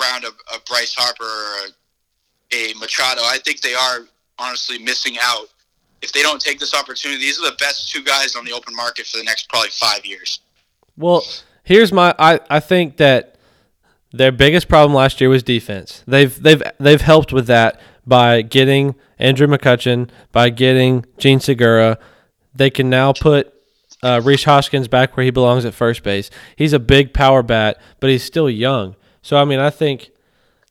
around 0.00 0.24
a, 0.24 0.28
a 0.54 0.58
Bryce 0.66 0.94
Harper 0.94 1.22
or 1.24 1.68
a, 2.52 2.70
a 2.72 2.74
Machado. 2.78 3.20
I 3.24 3.36
think 3.44 3.60
they 3.60 3.74
are 3.74 4.00
honestly 4.38 4.78
missing 4.78 5.16
out. 5.22 5.48
If 6.02 6.12
they 6.12 6.22
don't 6.22 6.40
take 6.40 6.58
this 6.58 6.74
opportunity, 6.74 7.20
these 7.20 7.38
are 7.40 7.50
the 7.50 7.56
best 7.56 7.90
two 7.90 8.02
guys 8.02 8.36
on 8.36 8.44
the 8.44 8.52
open 8.52 8.74
market 8.74 9.06
for 9.06 9.18
the 9.18 9.24
next 9.24 9.48
probably 9.48 9.70
five 9.70 10.04
years. 10.04 10.40
Well, 10.96 11.24
here's 11.62 11.92
my. 11.92 12.14
I, 12.18 12.40
I 12.50 12.60
think 12.60 12.98
that 12.98 13.36
their 14.12 14.32
biggest 14.32 14.68
problem 14.68 14.94
last 14.94 15.20
year 15.20 15.30
was 15.30 15.42
defense. 15.42 16.02
They've 16.06 16.40
they've 16.42 16.62
they've 16.78 17.00
helped 17.00 17.32
with 17.32 17.46
that 17.46 17.80
by 18.06 18.42
getting 18.42 18.94
Andrew 19.18 19.46
McCutchen, 19.46 20.08
by 20.32 20.50
getting 20.50 21.04
Jean 21.18 21.40
Segura. 21.40 21.98
They 22.54 22.70
can 22.70 22.88
now 22.88 23.12
put 23.12 23.52
uh, 24.02 24.20
Rhys 24.24 24.44
Hoskins 24.44 24.88
back 24.88 25.16
where 25.16 25.24
he 25.24 25.30
belongs 25.30 25.64
at 25.64 25.74
first 25.74 26.02
base. 26.02 26.30
He's 26.56 26.72
a 26.72 26.78
big 26.78 27.12
power 27.12 27.42
bat, 27.42 27.80
but 28.00 28.10
he's 28.10 28.24
still 28.24 28.48
young. 28.48 28.96
So 29.22 29.36
I 29.36 29.44
mean, 29.44 29.58
I 29.58 29.70
think 29.70 30.10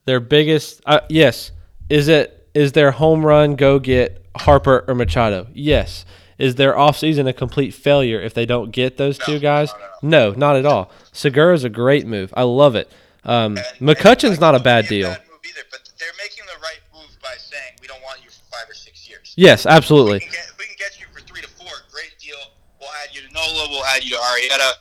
their 0.05 0.19
biggest 0.19 0.81
uh, 0.85 1.01
yes 1.09 1.51
is 1.89 2.07
it 2.07 2.44
is 2.55 2.71
their 2.71 2.91
home 2.91 3.23
run 3.23 3.55
go 3.55 3.77
get 3.77 4.25
Harper 4.35 4.83
or 4.87 4.95
Machado. 4.95 5.47
Yes. 5.53 6.05
Is 6.37 6.55
their 6.55 6.73
offseason 6.73 7.27
a 7.27 7.33
complete 7.33 7.73
failure 7.73 8.19
if 8.19 8.33
they 8.33 8.45
don't 8.45 8.71
get 8.71 8.97
those 8.97 9.17
two 9.17 9.39
guys? 9.39 9.71
No, 10.01 10.31
not 10.31 10.55
at 10.55 10.65
all. 10.65 10.91
Segura's 11.13 11.63
a 11.63 11.69
great 11.69 12.07
move. 12.07 12.33
I 12.35 12.43
love 12.43 12.75
it. 12.75 12.91
Um, 13.23 13.55
McCutchen's 13.79 14.39
not 14.39 14.55
a 14.55 14.59
bad 14.59 14.87
deal. 14.87 15.09
move 15.09 15.17
either, 15.17 15.61
but 15.71 15.89
they're 15.97 16.09
making 16.17 16.43
the 16.45 16.59
right 16.61 16.79
move 16.93 17.17
by 17.21 17.35
saying 17.37 17.73
we 17.81 17.87
don't 17.87 18.01
want 18.03 18.19
you 18.23 18.29
for 18.29 18.43
five 18.51 18.69
or 18.69 18.73
six 18.73 19.07
years. 19.07 19.33
Yes, 19.37 19.65
absolutely. 19.65 20.15
We 20.15 20.19
can, 20.19 20.31
get, 20.31 20.51
we 20.59 20.65
can 20.65 20.75
get 20.77 20.99
you 20.99 21.05
for 21.13 21.21
three 21.21 21.41
to 21.41 21.47
four. 21.47 21.71
Great 21.91 22.15
deal. 22.19 22.35
We'll 22.79 22.89
add 23.03 23.15
you 23.15 23.21
to 23.21 23.33
Nola. 23.33 23.69
We'll 23.69 23.85
add 23.85 24.03
you 24.03 24.11
to 24.11 24.21
Arrieta. 24.21 24.71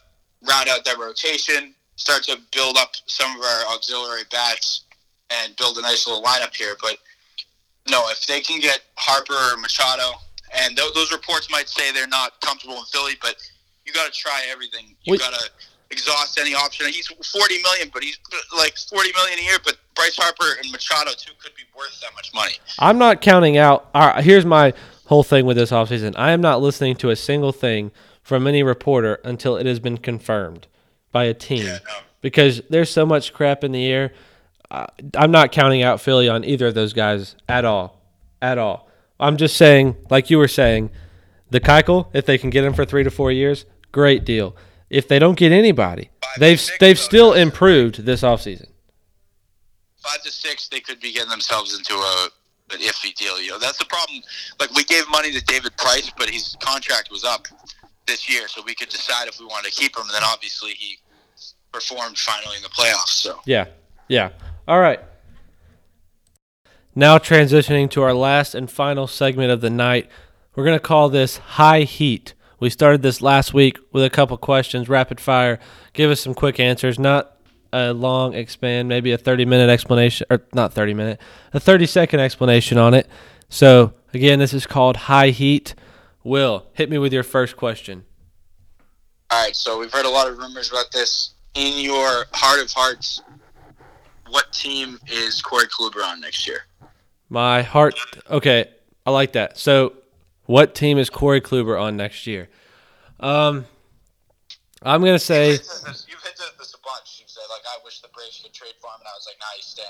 Round 0.48 0.68
out 0.68 0.84
that 0.84 0.98
rotation. 0.98 1.74
Start 1.96 2.24
to 2.24 2.38
build 2.52 2.76
up 2.76 2.90
some 3.06 3.30
of 3.36 3.42
our 3.42 3.74
auxiliary 3.74 4.24
bats 4.30 4.84
and 5.30 5.54
build 5.56 5.78
a 5.78 5.82
nice 5.82 6.06
little 6.06 6.22
lineup 6.22 6.54
here. 6.54 6.76
But 6.82 6.98
no, 7.90 8.08
if 8.10 8.26
they 8.26 8.40
can 8.40 8.60
get 8.60 8.80
Harper 8.96 9.34
or 9.34 9.56
Machado, 9.58 10.12
and 10.54 10.76
th- 10.76 10.94
those 10.94 11.12
reports 11.12 11.50
might 11.50 11.68
say 11.68 11.92
they're 11.92 12.06
not 12.06 12.40
comfortable 12.40 12.76
in 12.76 12.84
Philly, 12.84 13.14
but 13.20 13.36
you 13.84 13.92
got 13.92 14.12
to 14.12 14.18
try 14.18 14.42
everything. 14.50 14.94
You 15.04 15.18
got 15.18 15.34
to 15.34 15.50
exhaust 15.90 16.38
any 16.38 16.54
option. 16.54 16.86
He's 16.86 17.06
forty 17.06 17.60
million, 17.62 17.90
but 17.92 18.02
he's 18.02 18.18
like 18.56 18.74
forty 18.90 19.12
million 19.12 19.38
a 19.38 19.42
year. 19.42 19.58
But 19.64 19.76
Bryce 19.94 20.16
Harper 20.16 20.58
and 20.62 20.70
Machado 20.72 21.10
too 21.16 21.32
could 21.42 21.54
be 21.54 21.62
worth 21.76 22.00
that 22.00 22.14
much 22.14 22.32
money. 22.34 22.54
I'm 22.78 22.98
not 22.98 23.20
counting 23.20 23.56
out. 23.56 23.88
All 23.94 24.08
right, 24.08 24.24
here's 24.24 24.46
my 24.46 24.72
whole 25.06 25.22
thing 25.22 25.44
with 25.44 25.56
this 25.56 25.70
offseason. 25.70 26.14
I 26.16 26.30
am 26.32 26.40
not 26.40 26.62
listening 26.62 26.96
to 26.96 27.10
a 27.10 27.16
single 27.16 27.52
thing 27.52 27.90
from 28.22 28.46
any 28.46 28.62
reporter 28.62 29.20
until 29.24 29.56
it 29.56 29.66
has 29.66 29.78
been 29.80 29.98
confirmed 29.98 30.66
by 31.12 31.24
a 31.24 31.34
team. 31.34 31.66
Yeah, 31.66 31.78
no. 31.86 31.98
because 32.22 32.62
there's 32.70 32.90
so 32.90 33.04
much 33.04 33.34
crap 33.34 33.62
in 33.62 33.72
the 33.72 33.86
air. 33.86 34.12
Uh, 34.70 34.86
I'm 35.14 35.30
not 35.30 35.52
counting 35.52 35.82
out 35.82 36.00
Philly 36.00 36.28
on 36.28 36.44
either 36.44 36.68
of 36.68 36.74
those 36.74 36.92
guys 36.92 37.36
at 37.48 37.64
all, 37.64 38.00
at 38.40 38.58
all. 38.58 38.88
I'm 39.20 39.36
just 39.36 39.56
saying, 39.56 39.96
like 40.10 40.30
you 40.30 40.38
were 40.38 40.48
saying, 40.48 40.90
the 41.50 41.60
Keuchel, 41.60 42.08
if 42.12 42.26
they 42.26 42.38
can 42.38 42.50
get 42.50 42.64
him 42.64 42.74
for 42.74 42.84
three 42.84 43.04
to 43.04 43.10
four 43.10 43.30
years, 43.30 43.64
great 43.92 44.24
deal. 44.24 44.56
If 44.90 45.08
they 45.08 45.18
don't 45.18 45.38
get 45.38 45.52
anybody, 45.52 46.10
Five 46.20 46.40
they've 46.40 46.70
they've 46.80 46.98
still 46.98 47.32
improved 47.32 48.04
this 48.04 48.22
offseason. 48.22 48.68
five 49.96 50.22
to 50.22 50.30
six, 50.30 50.68
they 50.68 50.80
could 50.80 51.00
be 51.00 51.12
getting 51.12 51.30
themselves 51.30 51.76
into 51.76 51.94
a 51.94 52.28
an 52.72 52.80
iffy 52.80 53.14
deal. 53.14 53.40
You 53.40 53.50
know, 53.50 53.58
that's 53.58 53.78
the 53.78 53.84
problem. 53.84 54.22
Like 54.58 54.74
we 54.74 54.84
gave 54.84 55.08
money 55.10 55.30
to 55.32 55.44
David 55.44 55.76
Price, 55.76 56.10
but 56.16 56.28
his 56.30 56.56
contract 56.60 57.10
was 57.10 57.24
up 57.24 57.46
this 58.06 58.28
year, 58.28 58.48
so 58.48 58.62
we 58.64 58.74
could 58.74 58.88
decide 58.88 59.28
if 59.28 59.38
we 59.38 59.46
wanted 59.46 59.72
to 59.72 59.80
keep 59.80 59.96
him. 59.96 60.02
And 60.02 60.10
then 60.14 60.22
obviously 60.24 60.72
he 60.72 60.98
performed 61.72 62.18
finally 62.18 62.56
in 62.56 62.62
the 62.62 62.68
playoffs. 62.68 63.08
So 63.08 63.40
Yeah, 63.46 63.66
yeah. 64.08 64.30
All 64.66 64.80
right. 64.80 65.00
Now 66.94 67.18
transitioning 67.18 67.90
to 67.90 68.02
our 68.02 68.14
last 68.14 68.54
and 68.54 68.70
final 68.70 69.06
segment 69.06 69.50
of 69.50 69.60
the 69.60 69.68
night, 69.68 70.08
we're 70.54 70.64
gonna 70.64 70.78
call 70.78 71.08
this 71.08 71.36
high 71.36 71.82
heat. 71.82 72.32
We 72.60 72.70
started 72.70 73.02
this 73.02 73.20
last 73.20 73.52
week 73.52 73.78
with 73.92 74.04
a 74.04 74.10
couple 74.10 74.36
questions, 74.38 74.88
rapid 74.88 75.20
fire. 75.20 75.58
Give 75.92 76.10
us 76.10 76.20
some 76.20 76.34
quick 76.34 76.58
answers, 76.58 76.98
not 76.98 77.36
a 77.74 77.92
long 77.92 78.34
expand, 78.34 78.88
maybe 78.88 79.12
a 79.12 79.18
30 79.18 79.44
minute 79.44 79.68
explanation, 79.68 80.26
or 80.30 80.46
not 80.54 80.72
30 80.72 80.94
minute, 80.94 81.20
a 81.52 81.60
30 81.60 81.84
second 81.86 82.20
explanation 82.20 82.78
on 82.78 82.94
it. 82.94 83.06
So 83.50 83.92
again, 84.14 84.38
this 84.38 84.54
is 84.54 84.66
called 84.66 84.96
high 84.96 85.30
heat. 85.30 85.74
Will 86.22 86.66
hit 86.72 86.88
me 86.88 86.96
with 86.96 87.12
your 87.12 87.22
first 87.22 87.54
question. 87.56 88.04
all 89.30 89.44
right, 89.44 89.54
so 89.54 89.78
we've 89.78 89.92
heard 89.92 90.06
a 90.06 90.10
lot 90.10 90.26
of 90.26 90.38
rumors 90.38 90.70
about 90.70 90.90
this. 90.90 91.34
In 91.54 91.84
your 91.84 92.24
heart 92.32 92.60
of 92.60 92.72
hearts, 92.72 93.20
what 94.34 94.52
team 94.52 94.98
is 95.06 95.40
Corey 95.40 95.66
Kluber 95.66 96.04
on 96.04 96.20
next 96.20 96.48
year? 96.48 96.62
My 97.28 97.62
heart. 97.62 97.94
Okay, 98.28 98.68
I 99.06 99.12
like 99.12 99.32
that. 99.34 99.56
So, 99.56 99.92
what 100.46 100.74
team 100.74 100.98
is 100.98 101.08
Corey 101.08 101.40
Kluber 101.40 101.80
on 101.80 101.96
next 101.96 102.26
year? 102.26 102.48
Um, 103.20 103.64
I'm 104.82 105.02
gonna 105.02 105.20
say 105.20 105.50
You've 105.50 105.60
hit 105.60 105.68
this 106.58 106.74
a 106.74 106.78
bunch. 106.82 107.20
You 107.20 107.26
said 107.26 107.42
like, 107.48 107.62
I 107.64 107.78
wish 107.84 108.00
the 108.00 108.08
Braves 108.08 108.40
could 108.42 108.52
trade 108.52 108.74
for 108.80 108.88
him, 108.88 108.96
and 108.98 109.06
I 109.06 109.14
was 109.16 109.24
like, 109.28 109.36
Nah, 109.38 109.46
he's 109.54 109.66
staying. 109.66 109.86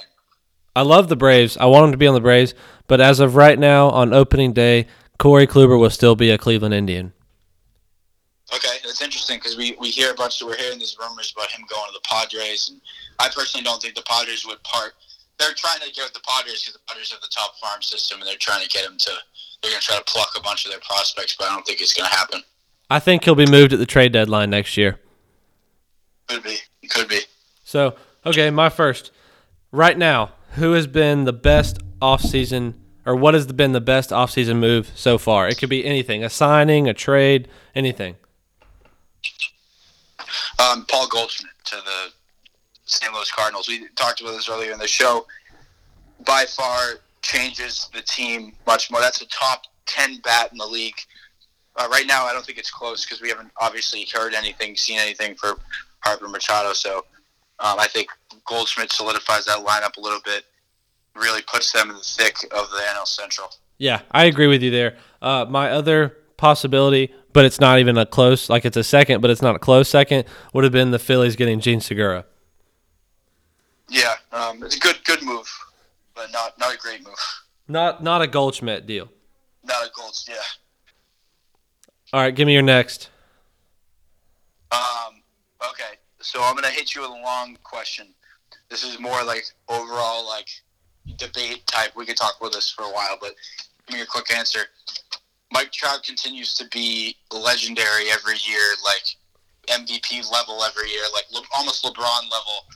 I 0.77 0.83
love 0.83 1.09
the 1.09 1.17
Braves. 1.17 1.57
I 1.57 1.65
want 1.65 1.87
him 1.87 1.93
to 1.93 1.99
be 1.99 2.07
on 2.07 2.15
the 2.15 2.21
Braves, 2.21 2.53
but 2.87 3.01
as 3.01 3.21
of 3.21 3.37
right 3.37 3.59
now, 3.59 3.89
on 3.89 4.13
opening 4.13 4.53
day, 4.53 4.87
Corey 5.19 5.47
Kluber 5.47 5.79
will 5.81 5.91
still 5.91 6.17
be 6.17 6.31
a 6.31 6.37
Cleveland 6.37 6.75
Indian. 6.75 7.15
Okay, 8.55 8.77
that's 8.85 9.01
interesting 9.01 9.39
because 9.39 9.57
we, 9.57 9.75
we 9.81 9.89
hear 9.91 10.11
a 10.11 10.15
bunch. 10.15 10.43
We're 10.43 10.57
hearing 10.57 10.79
these 10.79 10.97
rumors 11.01 11.33
about 11.35 11.51
him 11.51 11.65
going 11.69 11.87
to 11.89 11.95
the 11.95 12.01
Padres, 12.05 12.69
and 12.69 12.81
I 13.19 13.29
personally 13.29 13.65
don't 13.65 13.81
think 13.81 13.95
the 13.95 14.03
Padres 14.03 14.47
would 14.47 14.63
part. 14.63 14.95
They're 15.39 15.55
trying 15.57 15.81
to 15.81 15.93
get 15.93 16.13
the 16.15 16.21
Padres 16.27 16.63
because 16.63 16.75
the 16.75 16.81
Padres 16.87 17.11
have 17.11 17.21
the 17.21 17.31
top 17.35 17.57
farm 17.59 17.83
system, 17.83 18.21
and 18.21 18.29
they're 18.29 18.37
trying 18.39 18.63
to 18.63 18.69
get 18.69 18.85
him 18.85 18.97
to. 18.99 19.11
They're 19.63 19.71
going 19.73 19.81
to 19.81 19.87
try 19.87 19.97
to 19.97 20.05
pluck 20.05 20.29
a 20.37 20.43
bunch 20.43 20.65
of 20.65 20.71
their 20.71 20.81
prospects, 20.81 21.37
but 21.37 21.49
I 21.49 21.55
don't 21.55 21.67
think 21.67 21.81
it's 21.81 21.95
going 21.95 22.09
to 22.09 22.15
happen. 22.15 22.43
I 22.91 23.01
think 23.01 23.25
he'll 23.25 23.35
be 23.35 23.47
moved 23.47 23.73
at 23.73 23.79
the 23.79 23.87
trade 23.87 24.13
deadline 24.13 24.51
next 24.51 24.77
year. 24.77 25.01
Could 26.29 26.43
be. 26.43 26.57
Could 26.91 27.09
be. 27.09 27.21
So, 27.65 27.97
okay, 28.25 28.51
my 28.51 28.69
first. 28.69 29.11
Right 29.73 29.99
now, 29.99 30.33
who 30.53 30.73
has 30.73 30.87
been 30.87 31.25
the 31.25 31.33
best 31.33 31.79
offseason 32.01 32.75
or 33.07 33.17
what 33.17 33.35
has 33.35 33.47
been 33.47 33.73
the 33.73 33.81
best 33.81 34.11
offseason 34.11 34.59
move 34.59 34.93
so 34.95 35.19
far? 35.19 35.49
It 35.49 35.59
could 35.59 35.69
be 35.69 35.85
anything, 35.85 36.23
a 36.23 36.31
signing, 36.31 36.89
a 36.89 36.95
trade, 36.95 37.49
anything. 37.75 38.17
Um, 40.59 40.87
Paul 40.87 41.09
Goldschmidt 41.09 41.53
to 41.65 41.77
the 41.77 42.13
St. 42.85 43.13
Louis 43.13 43.31
Cardinals. 43.33 43.69
We 43.69 43.89
talked 43.97 44.21
about 44.21 44.33
this 44.33 44.49
earlier 44.49 44.73
in 44.73 44.79
the 44.79 44.87
show. 44.87 45.27
By 46.27 46.45
far 46.45 47.01
changes 47.23 47.89
the 47.95 48.03
team 48.03 48.53
much 48.67 48.91
more. 48.91 49.01
That's 49.01 49.21
a 49.23 49.27
top 49.29 49.63
10 49.87 50.21
bat 50.21 50.51
in 50.53 50.59
the 50.59 50.67
league. 50.67 50.97
Uh, 51.77 51.89
right 51.91 52.07
now, 52.07 52.25
I 52.25 52.33
don't 52.33 52.45
think 52.45 52.59
it's 52.59 52.71
close 52.71 53.05
because 53.05 53.21
we 53.21 53.29
haven't 53.29 53.51
obviously 53.61 54.07
heard 54.13 54.35
anything, 54.35 54.77
seen 54.77 54.99
anything 54.99 55.35
for 55.35 55.55
Harper 56.01 56.29
Machado. 56.29 56.73
So 56.73 56.99
um, 57.59 57.79
I 57.79 57.89
think 57.89 58.09
Goldschmidt 58.47 58.93
solidifies 58.93 59.47
that 59.47 59.65
lineup 59.65 59.97
a 59.97 60.01
little 60.01 60.21
bit, 60.25 60.45
really 61.17 61.43
puts 61.43 61.73
them 61.73 61.91
in 61.91 61.97
the 61.97 62.03
thick 62.03 62.37
of 62.53 62.71
the 62.71 62.83
NL 62.95 63.07
Central. 63.07 63.49
Yeah, 63.79 64.03
I 64.11 64.27
agree 64.27 64.47
with 64.47 64.63
you 64.63 64.71
there. 64.71 64.97
Uh, 65.21 65.47
my 65.49 65.71
other 65.71 66.17
possibility, 66.37 67.13
but 67.33 67.45
it's 67.45 67.61
not 67.61 67.79
even 67.79 67.97
a 67.97 68.07
close, 68.07 68.49
like 68.49 68.65
it's 68.65 68.77
a 68.77 68.85
second, 68.85 69.21
but 69.21 69.31
it's 69.31 69.43
not 69.43 69.57
a 69.57 69.59
close 69.59 69.89
second, 69.89 70.25
would 70.53 70.65
have 70.65 70.73
been 70.73 70.91
the 70.91 70.99
Phillies 70.99 71.35
getting 71.37 71.59
Jean 71.61 71.81
Segura. 71.81 72.25
Yeah, 73.89 74.15
um, 74.33 74.63
it's 74.63 74.77
a 74.77 74.81
good 74.81 75.05
good 75.05 75.23
move, 75.23 75.49
but 76.15 76.31
not 76.33 76.59
not 76.59 76.75
a 76.75 76.79
great 76.79 77.05
move. 77.05 77.15
Not 77.69 78.03
not 78.03 78.23
a 78.23 78.27
Goldschmidt 78.27 78.87
deal. 78.87 79.09
Not 79.63 79.87
a 79.87 79.91
gold. 79.95 80.15
Yeah. 80.29 80.35
All 82.13 82.21
right, 82.21 82.35
give 82.35 82.47
me 82.47 82.53
your 82.53 82.63
next. 82.63 83.11
Um, 84.71 85.23
okay, 85.71 85.99
so 86.21 86.43
I'm 86.43 86.55
gonna 86.55 86.71
hit 86.71 86.95
you 86.95 87.03
with 87.03 87.11
a 87.11 87.23
long 87.23 87.57
question. 87.63 88.09
This 88.69 88.85
is 88.85 88.99
more 88.99 89.23
like 89.25 89.45
overall 89.69 90.27
like 90.27 90.49
debate 91.17 91.67
type. 91.67 91.93
We 91.97 92.07
could 92.07 92.17
talk 92.17 92.37
about 92.41 92.53
this 92.53 92.71
for 92.71 92.83
a 92.83 92.91
while, 92.91 93.17
but 93.21 93.35
give 93.87 93.97
me 93.97 94.03
a 94.03 94.07
quick 94.07 94.35
answer. 94.35 94.61
Mike 95.53 95.73
Trout 95.73 96.03
continues 96.03 96.55
to 96.55 96.67
be 96.69 97.17
legendary 97.33 98.11
every 98.11 98.37
year, 98.47 98.75
like 98.85 99.79
MVP 99.81 100.31
level 100.33 100.63
every 100.65 100.91
year, 100.91 101.05
like 101.13 101.25
almost 101.57 101.85
LeBron 101.85 102.31
level 102.31 102.67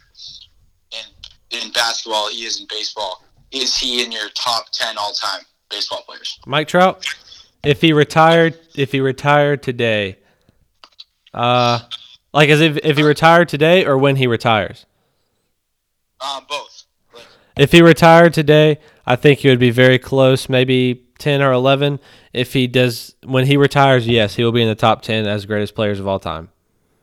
in 1.51 1.71
basketball. 1.73 2.31
He 2.31 2.45
is 2.45 2.61
in 2.61 2.67
baseball. 2.69 3.25
Is 3.51 3.77
he 3.77 4.05
in 4.05 4.13
your 4.13 4.29
top 4.35 4.71
ten 4.73 4.97
all 4.99 5.13
time 5.13 5.43
baseball 5.71 6.03
players? 6.07 6.39
Mike 6.47 6.69
Trout, 6.69 7.07
if 7.65 7.81
he 7.81 7.93
retired, 7.93 8.59
if 8.75 8.93
he 8.93 9.01
retired 9.01 9.63
today, 9.63 10.19
uh, 11.35 11.81
like 12.33 12.49
as 12.51 12.61
if 12.61 12.77
if 12.79 12.97
he 12.97 13.03
retired 13.03 13.49
today 13.49 13.85
or 13.87 13.97
when 13.97 14.17
he 14.17 14.27
retires. 14.27 14.87
Um, 16.21 16.45
both. 16.49 16.85
If 17.57 17.73
he 17.73 17.83
retired 17.83 18.35
today, 18.35 18.79
I 19.07 19.17
think 19.17 19.41
he 19.41 19.49
would 19.49 19.59
be 19.59 19.71
very 19.71 19.99
close, 19.99 20.49
maybe 20.49 21.05
ten 21.19 21.43
or 21.43 21.53
eleven. 21.53 22.01
If 22.33 22.53
he 22.53 22.67
does 22.67 23.15
when 23.25 23.47
he 23.47 23.57
retires, 23.57 24.07
yes, 24.07 24.35
he 24.35 24.45
will 24.45 24.53
be 24.53 24.63
in 24.63 24.69
the 24.69 24.75
top 24.75 25.03
ten 25.03 25.27
as 25.27 25.47
greatest 25.47 25.75
players 25.75 25.99
of 26.01 26.07
all 26.07 26.19
time. 26.21 26.51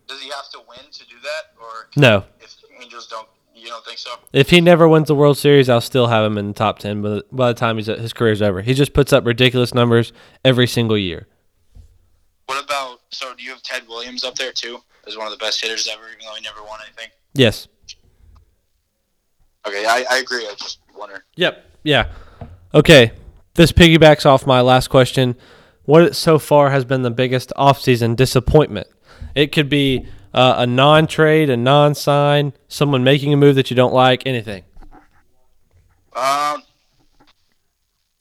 does 0.08 0.22
he 0.22 0.30
have 0.30 0.50
to 0.52 0.60
win 0.70 0.92
to 0.92 1.06
do 1.08 1.16
that, 1.24 1.60
or 1.60 1.90
No, 1.98 2.24
if 2.40 2.56
Angels 2.82 3.08
don't, 3.08 3.28
you 3.54 3.68
don't 3.68 3.84
think 3.96 4.00
so? 4.00 4.28
if 4.34 4.50
he 4.50 4.62
never 4.62 4.88
wins 4.88 5.08
the 5.08 5.16
World 5.16 5.38
Series, 5.38 5.70
I'll 5.70 5.82
still 5.82 6.08
have 6.08 6.26
him 6.26 6.38
in 6.38 6.48
the 6.48 6.54
top 6.54 6.80
ten. 6.80 7.02
But 7.02 7.34
by 7.36 7.48
the 7.48 7.60
time 7.60 7.78
he's 7.78 7.88
his 7.88 8.14
career's 8.14 8.42
over, 8.42 8.62
he 8.62 8.74
just 8.74 8.94
puts 8.94 9.14
up 9.14 9.26
ridiculous 9.26 9.74
numbers 9.74 10.14
every 10.44 10.68
single 10.68 10.98
year. 10.98 11.28
What 12.46 12.64
about? 12.64 13.02
So, 13.10 13.34
do 13.36 13.44
you 13.44 13.52
have 13.52 13.64
Ted 13.64 13.88
Williams 13.88 14.24
up 14.24 14.36
there 14.36 14.52
too 14.52 14.80
as 15.08 15.18
one 15.18 15.26
of 15.26 15.32
the 15.32 15.38
best 15.38 15.62
hitters 15.62 15.88
ever, 15.92 16.04
even 16.08 16.26
though 16.26 16.36
he 16.36 16.42
never 16.42 16.62
won 16.62 16.80
anything? 16.86 17.10
Yes. 17.34 17.68
Okay, 19.68 19.86
I, 19.86 20.06
I 20.10 20.18
agree. 20.18 20.46
I 20.46 20.54
just 20.58 20.80
wonder. 20.96 21.24
Yep. 21.36 21.66
Yeah. 21.84 22.12
Okay. 22.74 23.12
This 23.56 23.72
piggybacks 23.72 24.26
off 24.26 24.46
my 24.46 24.62
last 24.62 24.90
question. 24.90 25.36
What 25.86 26.16
so 26.16 26.40
far 26.40 26.72
has 26.72 26.84
been 26.84 27.04
the 27.04 27.12
biggest 27.12 27.54
offseason 27.58 28.16
disappointment? 28.16 28.88
It 29.34 29.52
could 29.52 29.70
be 29.70 30.08
uh, 30.36 30.56
a 30.58 30.68
non 30.68 31.08
trade, 31.08 31.50
a 31.50 31.58
non 31.58 31.96
sign, 31.96 32.54
someone 32.68 33.04
making 33.04 33.34
a 33.34 33.38
move 33.38 33.56
that 33.56 33.72
you 33.72 33.76
don't 33.76 33.94
like, 33.94 34.28
anything. 34.28 34.64
Um. 36.14 36.62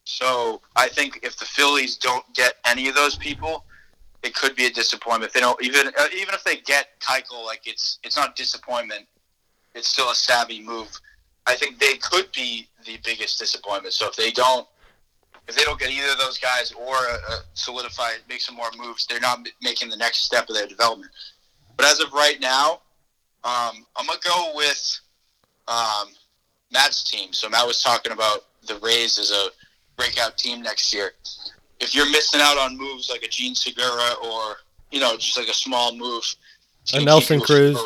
So 0.04 0.62
I 0.76 0.88
think 0.88 1.20
if 1.22 1.36
the 1.36 1.44
Phillies 1.44 1.96
don't 1.96 2.24
get 2.34 2.54
any 2.64 2.88
of 2.88 2.94
those 2.94 3.16
people, 3.16 3.64
it 4.22 4.34
could 4.34 4.54
be 4.54 4.66
a 4.66 4.70
disappointment. 4.70 5.30
If 5.30 5.32
they 5.34 5.40
don't 5.40 5.60
even 5.62 5.88
uh, 5.88 6.06
even 6.16 6.34
if 6.34 6.44
they 6.44 6.56
get 6.56 7.00
Keuchel, 7.00 7.44
like 7.44 7.62
it's 7.66 7.98
it's 8.04 8.16
not 8.16 8.36
disappointment. 8.36 9.06
It's 9.74 9.88
still 9.88 10.10
a 10.10 10.14
savvy 10.14 10.62
move. 10.62 10.88
I 11.46 11.56
think 11.56 11.80
they 11.80 11.96
could 11.96 12.30
be 12.32 12.68
the 12.86 12.98
biggest 13.04 13.40
disappointment. 13.40 13.92
So 13.92 14.08
if 14.08 14.14
they 14.14 14.30
don't, 14.30 14.66
if 15.48 15.56
they 15.56 15.64
don't 15.64 15.80
get 15.80 15.90
either 15.90 16.12
of 16.12 16.18
those 16.18 16.38
guys 16.38 16.72
or 16.72 16.94
uh, 16.94 17.40
solidify, 17.54 18.12
make 18.28 18.40
some 18.40 18.54
more 18.54 18.70
moves, 18.78 19.04
they're 19.06 19.20
not 19.20 19.46
making 19.60 19.90
the 19.90 19.96
next 19.96 20.18
step 20.18 20.48
of 20.48 20.54
their 20.54 20.68
development. 20.68 21.10
But 21.76 21.86
as 21.86 22.00
of 22.00 22.12
right 22.12 22.40
now, 22.40 22.80
um, 23.44 23.86
I'm 23.96 24.06
gonna 24.06 24.18
go 24.24 24.52
with 24.54 25.00
um, 25.68 26.08
Matt's 26.72 27.08
team. 27.10 27.32
So 27.32 27.48
Matt 27.48 27.66
was 27.66 27.82
talking 27.82 28.12
about 28.12 28.44
the 28.66 28.76
Rays 28.76 29.18
as 29.18 29.30
a 29.30 29.48
breakout 29.96 30.38
team 30.38 30.62
next 30.62 30.92
year. 30.94 31.12
If 31.80 31.94
you're 31.94 32.10
missing 32.10 32.40
out 32.42 32.56
on 32.58 32.76
moves 32.76 33.10
like 33.10 33.22
a 33.22 33.28
Jean 33.28 33.54
Segura 33.54 34.14
or 34.24 34.56
you 34.90 35.00
know 35.00 35.16
just 35.16 35.36
like 35.38 35.48
a 35.48 35.54
small 35.54 35.96
move, 35.96 36.24
A 36.92 37.04
Nelson 37.04 37.40
Cruz. 37.40 37.78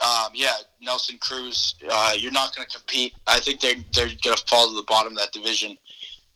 Um, 0.00 0.32
yeah, 0.32 0.54
Nelson 0.80 1.18
Cruz. 1.20 1.74
Uh, 1.90 2.12
you're 2.16 2.32
not 2.32 2.56
going 2.56 2.66
to 2.66 2.78
compete. 2.78 3.14
I 3.26 3.38
think 3.40 3.60
they're 3.60 3.74
they're 3.92 4.06
going 4.06 4.36
to 4.36 4.44
fall 4.48 4.68
to 4.68 4.74
the 4.74 4.84
bottom 4.88 5.12
of 5.12 5.18
that 5.18 5.32
division. 5.32 5.76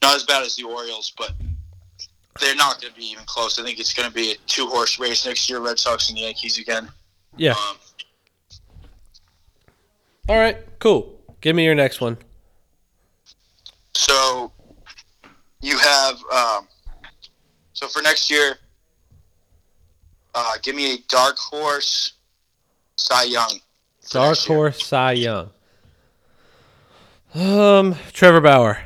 Not 0.02 0.16
as 0.16 0.24
bad 0.24 0.42
as 0.42 0.54
the 0.56 0.64
Orioles, 0.64 1.12
but 1.16 1.32
they're 2.40 2.56
not 2.56 2.80
going 2.80 2.92
to 2.92 2.98
be 2.98 3.06
even 3.06 3.24
close. 3.26 3.58
I 3.58 3.62
think 3.62 3.78
it's 3.78 3.92
going 3.92 4.08
to 4.08 4.14
be 4.14 4.32
a 4.32 4.34
two 4.46 4.66
horse 4.66 4.98
race 4.98 5.26
next 5.26 5.48
year. 5.48 5.60
Red 5.60 5.78
Sox 5.78 6.08
and 6.10 6.18
Yankees 6.18 6.58
again. 6.58 6.88
Yeah. 7.36 7.52
Um, 7.52 7.76
All 10.28 10.38
right. 10.38 10.58
Cool. 10.78 11.20
Give 11.40 11.54
me 11.54 11.64
your 11.64 11.74
next 11.74 12.00
one. 12.00 12.16
So 13.94 14.52
you 15.60 15.78
have 15.78 16.16
um, 16.32 16.68
so 17.72 17.88
for 17.88 18.02
next 18.02 18.30
year, 18.30 18.56
uh, 20.34 20.54
give 20.62 20.74
me 20.74 20.94
a 20.94 20.98
dark 21.08 21.36
horse, 21.38 22.14
Cy 22.96 23.24
Young. 23.24 23.60
Dark 24.10 24.38
horse 24.38 24.84
Cy 24.84 25.12
Young. 25.12 25.50
Um, 27.34 27.96
Trevor 28.12 28.40
Bauer. 28.40 28.78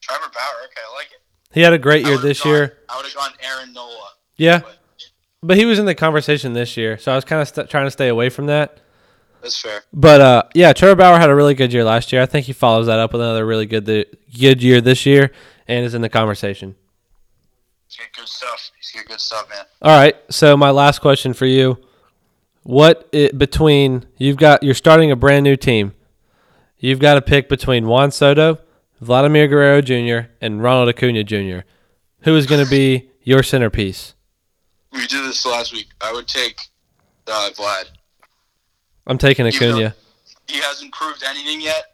Trevor 0.00 0.30
Bauer. 0.32 0.64
Okay, 0.64 0.80
I 0.88 0.94
like 0.94 1.08
it. 1.10 1.15
He 1.56 1.62
had 1.62 1.72
a 1.72 1.78
great 1.78 2.06
year 2.06 2.18
this 2.18 2.42
gone- 2.42 2.52
year. 2.52 2.78
I 2.86 2.96
would 2.98 3.06
have 3.06 3.14
gone 3.14 3.30
Aaron 3.40 3.72
Nola. 3.72 4.08
Yeah, 4.36 4.58
But 4.58 4.76
but 5.42 5.56
he 5.56 5.64
was 5.64 5.78
in 5.78 5.86
the 5.86 5.94
conversation 5.94 6.52
this 6.52 6.76
year, 6.76 6.98
so 6.98 7.12
I 7.12 7.14
was 7.14 7.24
kind 7.24 7.40
of 7.40 7.48
st- 7.48 7.70
trying 7.70 7.86
to 7.86 7.90
stay 7.90 8.08
away 8.08 8.28
from 8.28 8.44
that. 8.46 8.78
that's 9.40 9.58
fair. 9.58 9.80
But 9.90 10.20
uh, 10.20 10.42
yeah, 10.54 10.74
Trevor 10.74 10.96
Bauer 10.96 11.18
had 11.18 11.30
a 11.30 11.34
really 11.34 11.54
good 11.54 11.72
year 11.72 11.82
last 11.82 12.12
year. 12.12 12.20
I 12.20 12.26
think 12.26 12.44
he 12.44 12.52
follows 12.52 12.86
that 12.88 12.98
up 12.98 13.14
with 13.14 13.22
another 13.22 13.46
really 13.46 13.64
good 13.64 13.86
good 13.86 14.62
year 14.62 14.82
this 14.82 15.06
year, 15.06 15.32
and 15.66 15.86
is 15.86 15.94
in 15.94 16.02
the 16.02 16.10
conversation. 16.10 16.74
He's 17.88 17.96
got 17.96 18.12
good 18.14 18.28
stuff. 18.28 18.70
He's 18.78 18.92
got 18.92 19.06
good 19.08 19.20
stuff, 19.20 19.48
man. 19.48 19.64
All 19.80 19.98
right. 19.98 20.14
So 20.30 20.58
my 20.58 20.68
last 20.70 21.00
question 21.00 21.32
for 21.32 21.46
you: 21.46 21.78
What 22.64 23.08
it, 23.12 23.38
between 23.38 24.04
you've 24.18 24.36
got 24.36 24.62
you're 24.62 24.74
starting 24.74 25.10
a 25.10 25.16
brand 25.16 25.44
new 25.44 25.56
team, 25.56 25.94
you've 26.78 26.98
got 27.00 27.14
to 27.14 27.22
pick 27.22 27.48
between 27.48 27.86
Juan 27.86 28.10
Soto, 28.10 28.58
Vladimir 29.00 29.46
Guerrero 29.48 29.80
Jr., 29.80 30.28
and 30.40 30.62
Ronald 30.62 30.88
Acuna 30.88 31.24
Jr. 31.24 31.66
Who 32.20 32.36
is 32.36 32.46
going 32.46 32.64
to 32.64 32.70
be 32.70 33.10
your 33.22 33.42
centerpiece? 33.42 34.14
We 34.92 35.06
did 35.06 35.24
this 35.24 35.44
last 35.44 35.72
week. 35.72 35.88
I 36.00 36.12
would 36.12 36.26
take 36.26 36.58
uh, 37.26 37.50
Vlad. 37.54 37.84
I'm 39.06 39.18
taking 39.18 39.46
Acuna. 39.46 39.94
he 40.48 40.60
hasn't 40.60 40.92
proved 40.92 41.22
anything 41.22 41.60
yet. 41.60 41.84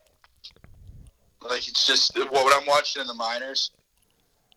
Like 1.42 1.66
it's 1.68 1.86
just 1.86 2.16
what 2.16 2.54
I'm 2.56 2.66
watching 2.66 3.00
in 3.00 3.08
the 3.08 3.14
minors, 3.14 3.72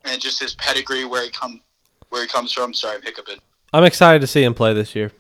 and 0.04 0.22
just 0.22 0.40
his 0.40 0.54
pedigree 0.54 1.04
where 1.04 1.24
he 1.24 1.32
come 1.32 1.62
where 2.10 2.22
he 2.22 2.28
comes 2.28 2.54
from. 2.54 2.76
Sorry, 2.76 2.98
I'm 2.98 3.02
hiccuping. 3.02 3.38
I'm 3.74 3.84
excited 3.84 4.22
to 4.22 4.28
see 4.28 4.44
him 4.44 4.54
play 4.54 4.74
this 4.74 4.96
year. 4.96 5.12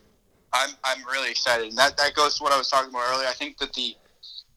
I'm 0.54 0.70
I'm 0.84 1.04
really 1.06 1.32
excited, 1.32 1.70
and 1.70 1.78
that 1.78 1.98
that 1.98 2.14
goes 2.14 2.38
to 2.38 2.44
what 2.44 2.54
I 2.54 2.58
was 2.58 2.70
talking 2.70 2.92
about 2.92 3.04
earlier. 3.12 3.28
I 3.28 3.34
think 3.34 3.58
that 3.58 3.74
the 3.74 3.96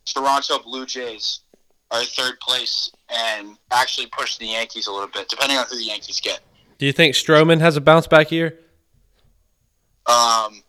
Toronto 0.05 0.59
Blue 0.59 0.85
Jays 0.85 1.41
are 1.91 2.03
third 2.05 2.39
place 2.41 2.91
and 3.09 3.57
actually 3.71 4.07
push 4.17 4.37
the 4.39 4.47
Yankees 4.47 4.87
a 4.87 4.93
little 4.93 5.09
bit, 5.09 5.29
depending 5.29 5.59
on 5.59 5.67
who 5.69 5.77
the 5.77 5.85
Yankees 5.85 6.21
get. 6.21 6.41
Do 6.79 6.87
you 6.87 6.93
think 6.93 7.15
Stroman 7.15 7.61
has 7.61 7.77
a 7.77 7.81
bounce 7.81 8.07
back 8.07 8.31
year? 8.31 8.59
Um, 10.07 10.63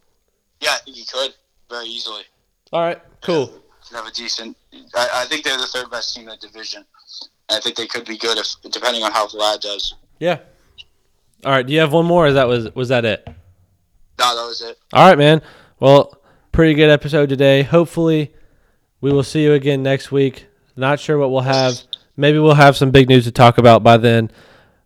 yeah, 0.60 0.72
I 0.72 0.80
think 0.84 0.98
he 0.98 1.06
could 1.06 1.34
very 1.70 1.86
easily. 1.86 2.24
All 2.72 2.82
right, 2.82 3.02
cool. 3.22 3.52
Have 3.94 4.06
a 4.06 4.12
decent. 4.12 4.56
I, 4.94 5.10
I 5.14 5.26
think 5.26 5.44
they're 5.44 5.58
the 5.58 5.66
third 5.66 5.90
best 5.90 6.16
team 6.16 6.28
in 6.28 6.38
the 6.40 6.48
division. 6.48 6.86
I 7.50 7.60
think 7.60 7.76
they 7.76 7.88
could 7.88 8.06
be 8.06 8.18
good 8.18 8.38
if, 8.38 8.48
depending 8.72 9.02
on 9.02 9.12
how 9.12 9.28
Vlad 9.28 9.62
does. 9.62 9.96
Yeah. 10.20 10.40
All 11.44 11.52
right. 11.52 11.66
Do 11.66 11.74
you 11.74 11.80
have 11.80 11.92
one 11.92 12.06
more? 12.06 12.28
Or 12.28 12.34
that 12.34 12.48
was 12.48 12.74
was 12.76 12.90
that 12.90 13.06
it? 13.06 13.28
No, 13.28 14.36
that 14.36 14.46
was 14.46 14.62
it. 14.62 14.78
All 14.94 15.08
right, 15.08 15.18
man. 15.18 15.42
Well, 15.80 16.22
pretty 16.52 16.76
good 16.76 16.90
episode 16.90 17.30
today. 17.30 17.64
Hopefully, 17.64 18.32
we 19.02 19.12
will 19.12 19.24
see 19.24 19.42
you 19.42 19.54
again 19.54 19.82
next 19.82 20.12
week. 20.12 20.46
Not 20.80 21.00
sure 21.00 21.18
what 21.18 21.32
we'll 21.32 21.42
have. 21.42 21.76
Maybe 22.18 22.40
we'll 22.40 22.54
have 22.56 22.76
some 22.76 22.92
big 22.92 23.08
news 23.10 23.26
to 23.26 23.32
talk 23.32 23.58
about 23.58 23.84
by 23.84 23.98
then. 23.98 24.32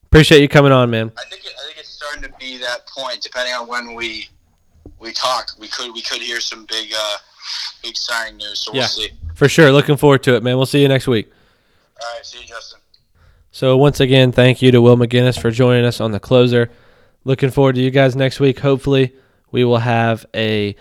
Appreciate 0.05 0.41
you 0.41 0.47
coming 0.49 0.71
on, 0.71 0.89
man. 0.91 1.11
I 1.17 1.23
think 1.29 1.45
it, 1.45 1.53
I 1.59 1.65
think 1.67 1.77
it's 1.79 1.89
starting 1.89 2.23
to 2.23 2.31
be 2.39 2.57
that 2.59 2.85
point. 2.87 3.21
Depending 3.21 3.53
on 3.53 3.67
when 3.67 3.95
we 3.95 4.27
we 4.99 5.11
talk, 5.13 5.49
we 5.59 5.67
could 5.67 5.93
we 5.93 6.01
could 6.01 6.21
hear 6.21 6.39
some 6.39 6.65
big 6.65 6.91
uh 6.95 7.17
big 7.83 7.95
signing 7.97 8.37
news. 8.37 8.59
So 8.59 8.71
we'll 8.71 8.81
Yeah. 8.81 8.87
see. 8.87 9.09
For 9.35 9.49
sure. 9.49 9.71
Looking 9.71 9.97
forward 9.97 10.23
to 10.23 10.35
it, 10.35 10.43
man. 10.43 10.57
We'll 10.57 10.65
see 10.67 10.81
you 10.81 10.87
next 10.87 11.07
week. 11.07 11.31
All 12.01 12.15
right, 12.15 12.25
see 12.25 12.39
you, 12.41 12.47
Justin. 12.47 12.79
So 13.51 13.77
once 13.77 13.99
again, 13.99 14.31
thank 14.31 14.61
you 14.61 14.71
to 14.71 14.81
Will 14.81 14.97
Mcguiness 14.97 15.39
for 15.39 15.51
joining 15.51 15.85
us 15.85 16.01
on 16.01 16.11
the 16.11 16.19
closer. 16.19 16.69
Looking 17.23 17.49
forward 17.51 17.75
to 17.75 17.81
you 17.81 17.91
guys 17.91 18.15
next 18.15 18.39
week. 18.39 18.59
Hopefully, 18.59 19.13
we 19.51 19.63
will 19.63 19.77
have 19.79 20.25
a 20.35 20.75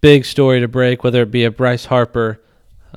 big 0.00 0.24
story 0.24 0.60
to 0.60 0.68
break, 0.68 1.02
whether 1.04 1.22
it 1.22 1.30
be 1.30 1.44
a 1.44 1.50
Bryce 1.50 1.86
Harper, 1.86 2.40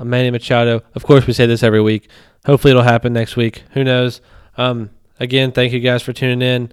Manny 0.01 0.31
Machado. 0.31 0.81
Of 0.95 1.03
course, 1.03 1.27
we 1.27 1.33
say 1.33 1.45
this 1.45 1.63
every 1.63 1.81
week. 1.81 2.09
Hopefully, 2.45 2.71
it'll 2.71 2.83
happen 2.83 3.13
next 3.13 3.35
week. 3.35 3.63
Who 3.71 3.83
knows? 3.83 4.21
Um, 4.57 4.89
again, 5.19 5.51
thank 5.51 5.73
you 5.73 5.79
guys 5.79 6.01
for 6.01 6.13
tuning 6.13 6.41
in. 6.41 6.71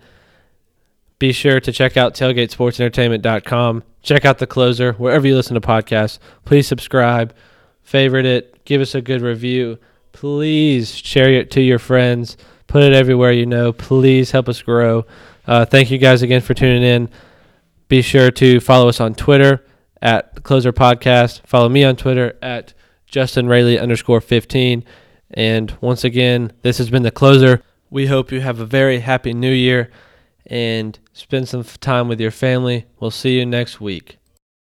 Be 1.19 1.33
sure 1.33 1.61
to 1.61 1.73
check 1.73 1.97
out 1.97 2.15
tailgatesportsentertainment.com. 2.15 3.83
Check 4.03 4.25
out 4.25 4.39
the 4.39 4.47
closer 4.47 4.93
wherever 4.95 5.27
you 5.27 5.37
listen 5.37 5.55
to 5.55 5.61
podcasts. 5.61 6.19
Please 6.47 6.67
subscribe, 6.67 7.35
favorite 7.83 8.25
it, 8.25 8.65
give 8.65 8.81
us 8.81 8.95
a 8.95 9.03
good 9.03 9.21
review. 9.21 9.79
Please 10.13 10.95
share 10.97 11.31
it 11.31 11.51
to 11.53 11.61
your 11.61 11.79
friends. 11.79 12.37
Put 12.67 12.83
it 12.83 12.93
everywhere 12.93 13.33
you 13.33 13.47
know. 13.47 13.73
Please 13.73 14.31
help 14.31 14.49
us 14.49 14.63
grow. 14.63 15.05
Uh, 15.47 15.65
thank 15.65 15.91
you 15.91 15.99
guys 15.99 16.23
again 16.23 16.41
for 16.41 16.55
tuning 16.55 16.83
in. 16.83 17.11
Be 17.89 18.03
sure 18.03 18.31
to 18.31 18.61
follow 18.61 18.89
us 18.89 19.01
on 19.01 19.15
Twitter 19.15 19.65
at 20.01 20.43
Closer 20.43 20.73
Podcast. 20.73 21.47
Follow 21.47 21.69
me 21.69 21.85
on 21.85 21.97
Twitter 21.97 22.39
at 22.41 22.73
Justin 23.11 23.49
Raley 23.49 23.79
underscore 23.79 24.21
15. 24.21 24.85
And 25.33 25.77
once 25.81 26.05
again, 26.05 26.53
this 26.63 26.79
has 26.79 26.91
been 26.91 27.03
the 27.03 27.11
Closer. 27.11 27.63
We 27.91 28.07
hope 28.07 28.33
you 28.33 28.41
have 28.41 28.61
a 28.61 28.67
very 28.67 29.01
happy 29.01 29.35
new 29.35 29.53
year 29.53 29.91
and 30.47 30.99
spend 31.13 31.49
some 31.49 31.65
time 31.65 32.09
with 32.09 32.21
your 32.21 32.31
family. 32.31 32.87
We'll 32.99 33.11
see 33.11 33.39
you 33.39 33.47
next 33.47 33.81
week. 33.81 34.20